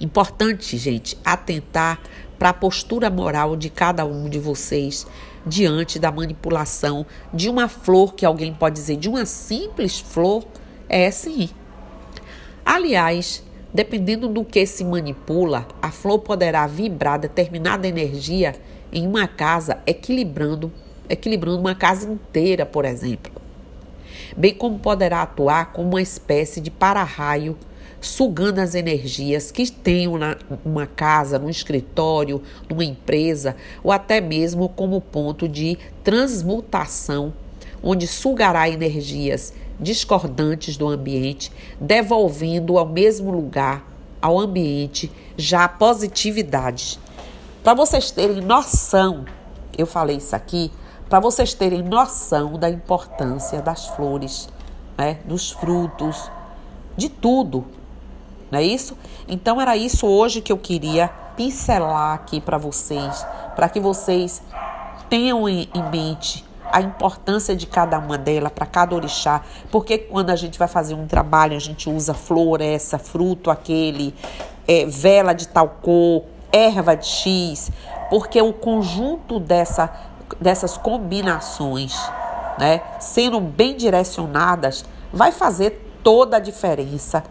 Importante, 0.00 0.76
gente, 0.76 1.18
atentar 1.24 2.00
para 2.38 2.50
a 2.50 2.54
postura 2.54 3.10
moral 3.10 3.56
de 3.56 3.68
cada 3.68 4.04
um 4.04 4.28
de 4.28 4.38
vocês 4.38 5.06
diante 5.44 5.98
da 5.98 6.12
manipulação 6.12 7.04
de 7.34 7.48
uma 7.48 7.68
flor 7.68 8.14
que 8.14 8.24
alguém 8.24 8.54
pode 8.54 8.76
dizer, 8.76 8.96
de 8.96 9.08
uma 9.08 9.26
simples 9.26 9.98
flor, 9.98 10.44
é 10.88 11.10
sim. 11.10 11.50
Aliás, 12.64 13.42
dependendo 13.72 14.28
do 14.28 14.44
que 14.44 14.64
se 14.66 14.84
manipula, 14.84 15.66
a 15.82 15.90
flor 15.90 16.20
poderá 16.20 16.66
vibrar 16.66 17.18
determinada 17.18 17.88
energia 17.88 18.54
em 18.92 19.06
uma 19.06 19.26
casa, 19.26 19.78
equilibrando 19.86 20.72
equilibrando 21.08 21.58
uma 21.58 21.74
casa 21.74 22.10
inteira, 22.10 22.66
por 22.66 22.84
exemplo. 22.84 23.32
Bem 24.36 24.54
como 24.54 24.78
poderá 24.78 25.22
atuar 25.22 25.72
como 25.72 25.90
uma 25.90 26.02
espécie 26.02 26.60
de 26.60 26.70
para-raio, 26.70 27.56
sugando 28.00 28.60
as 28.60 28.74
energias 28.74 29.50
que 29.50 29.64
na 30.18 30.36
uma 30.64 30.86
casa, 30.86 31.38
num 31.38 31.50
escritório, 31.50 32.40
numa 32.68 32.84
empresa, 32.84 33.56
ou 33.82 33.90
até 33.90 34.20
mesmo 34.20 34.68
como 34.68 35.00
ponto 35.00 35.48
de 35.48 35.76
transmutação, 36.04 37.32
onde 37.82 38.06
sugará 38.06 38.68
energias 38.68 39.52
discordantes 39.80 40.76
do 40.76 40.88
ambiente, 40.88 41.52
devolvendo 41.80 42.78
ao 42.78 42.86
mesmo 42.86 43.30
lugar, 43.30 43.84
ao 44.20 44.38
ambiente, 44.38 45.10
já 45.36 45.68
positividade. 45.68 46.98
Para 47.62 47.74
vocês 47.74 48.10
terem 48.10 48.40
noção, 48.40 49.24
eu 49.76 49.86
falei 49.86 50.16
isso 50.16 50.34
aqui 50.34 50.70
para 51.08 51.20
vocês 51.20 51.54
terem 51.54 51.82
noção 51.82 52.58
da 52.58 52.68
importância 52.68 53.62
das 53.62 53.86
flores, 53.88 54.48
né, 54.96 55.18
dos 55.24 55.50
frutos, 55.50 56.30
de 56.96 57.08
tudo, 57.08 57.64
não 58.50 58.58
é 58.58 58.62
isso? 58.62 58.96
Então 59.26 59.60
era 59.60 59.76
isso 59.76 60.06
hoje 60.06 60.40
que 60.40 60.52
eu 60.52 60.58
queria 60.58 61.08
pincelar 61.36 62.14
aqui 62.14 62.40
para 62.40 62.58
vocês, 62.58 63.24
para 63.54 63.68
que 63.68 63.80
vocês 63.80 64.42
tenham 65.08 65.48
em, 65.48 65.68
mente 65.90 66.44
a 66.70 66.82
importância 66.82 67.56
de 67.56 67.66
cada 67.66 67.98
uma 67.98 68.18
delas 68.18 68.52
para 68.52 68.66
cada 68.66 68.94
orixá, 68.94 69.42
porque 69.70 69.96
quando 69.96 70.28
a 70.28 70.36
gente 70.36 70.58
vai 70.58 70.68
fazer 70.68 70.94
um 70.94 71.06
trabalho, 71.06 71.56
a 71.56 71.60
gente 71.60 71.88
usa 71.88 72.12
flor, 72.12 72.60
essa, 72.60 72.98
fruto, 72.98 73.50
aquele, 73.50 74.14
é, 74.66 74.84
vela 74.84 75.32
de 75.32 75.48
tal 75.48 75.68
cor, 75.80 76.24
erva 76.52 76.94
de 76.94 77.06
X, 77.06 77.70
porque 78.10 78.40
o 78.42 78.52
conjunto 78.52 79.40
dessa 79.40 79.90
dessas 80.40 80.76
combinações, 80.76 81.94
né, 82.58 82.82
sendo 83.00 83.40
bem 83.40 83.76
direcionadas, 83.76 84.84
vai 85.12 85.32
fazer 85.32 85.84
toda 86.02 86.36
a 86.36 86.40
diferença 86.40 87.22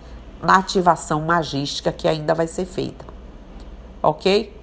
na 0.42 0.58
ativação 0.58 1.22
magística 1.22 1.92
que 1.92 2.08
ainda 2.08 2.34
vai 2.34 2.48
ser 2.48 2.66
feita. 2.66 3.06
Ok? 4.02 4.56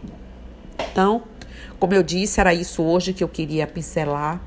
Então, 0.93 1.23
como 1.79 1.95
eu 1.95 2.03
disse, 2.03 2.41
era 2.41 2.55
isso 2.55 2.83
hoje 2.83 3.13
que 3.13 3.23
eu 3.23 3.29
queria 3.29 3.67
pincelar. 3.67 4.41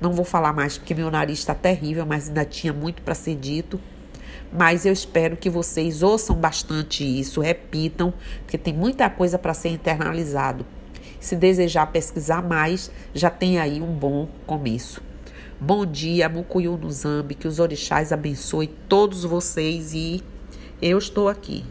Não 0.00 0.12
vou 0.12 0.24
falar 0.24 0.52
mais 0.52 0.76
porque 0.76 0.94
meu 0.94 1.10
nariz 1.10 1.38
está 1.38 1.54
terrível, 1.54 2.04
mas 2.04 2.28
ainda 2.28 2.44
tinha 2.44 2.72
muito 2.72 3.02
para 3.02 3.14
ser 3.14 3.36
dito. 3.36 3.80
Mas 4.52 4.86
eu 4.86 4.92
espero 4.92 5.36
que 5.36 5.50
vocês 5.50 6.02
ouçam 6.02 6.36
bastante 6.36 7.04
isso, 7.04 7.40
repitam, 7.40 8.12
porque 8.40 8.56
tem 8.56 8.72
muita 8.72 9.08
coisa 9.10 9.38
para 9.38 9.52
ser 9.52 9.68
internalizado. 9.68 10.64
Se 11.24 11.34
desejar 11.36 11.86
pesquisar 11.86 12.42
mais, 12.42 12.90
já 13.14 13.30
tem 13.30 13.58
aí 13.58 13.80
um 13.80 13.94
bom 13.94 14.28
começo. 14.46 15.00
Bom 15.58 15.86
dia, 15.86 16.28
Mucuyu 16.28 16.76
no 16.76 16.90
Zambi, 16.90 17.34
que 17.34 17.48
os 17.48 17.58
orixás 17.58 18.12
abençoe 18.12 18.66
todos 18.66 19.24
vocês 19.24 19.94
e 19.94 20.22
eu 20.82 20.98
estou 20.98 21.30
aqui. 21.30 21.64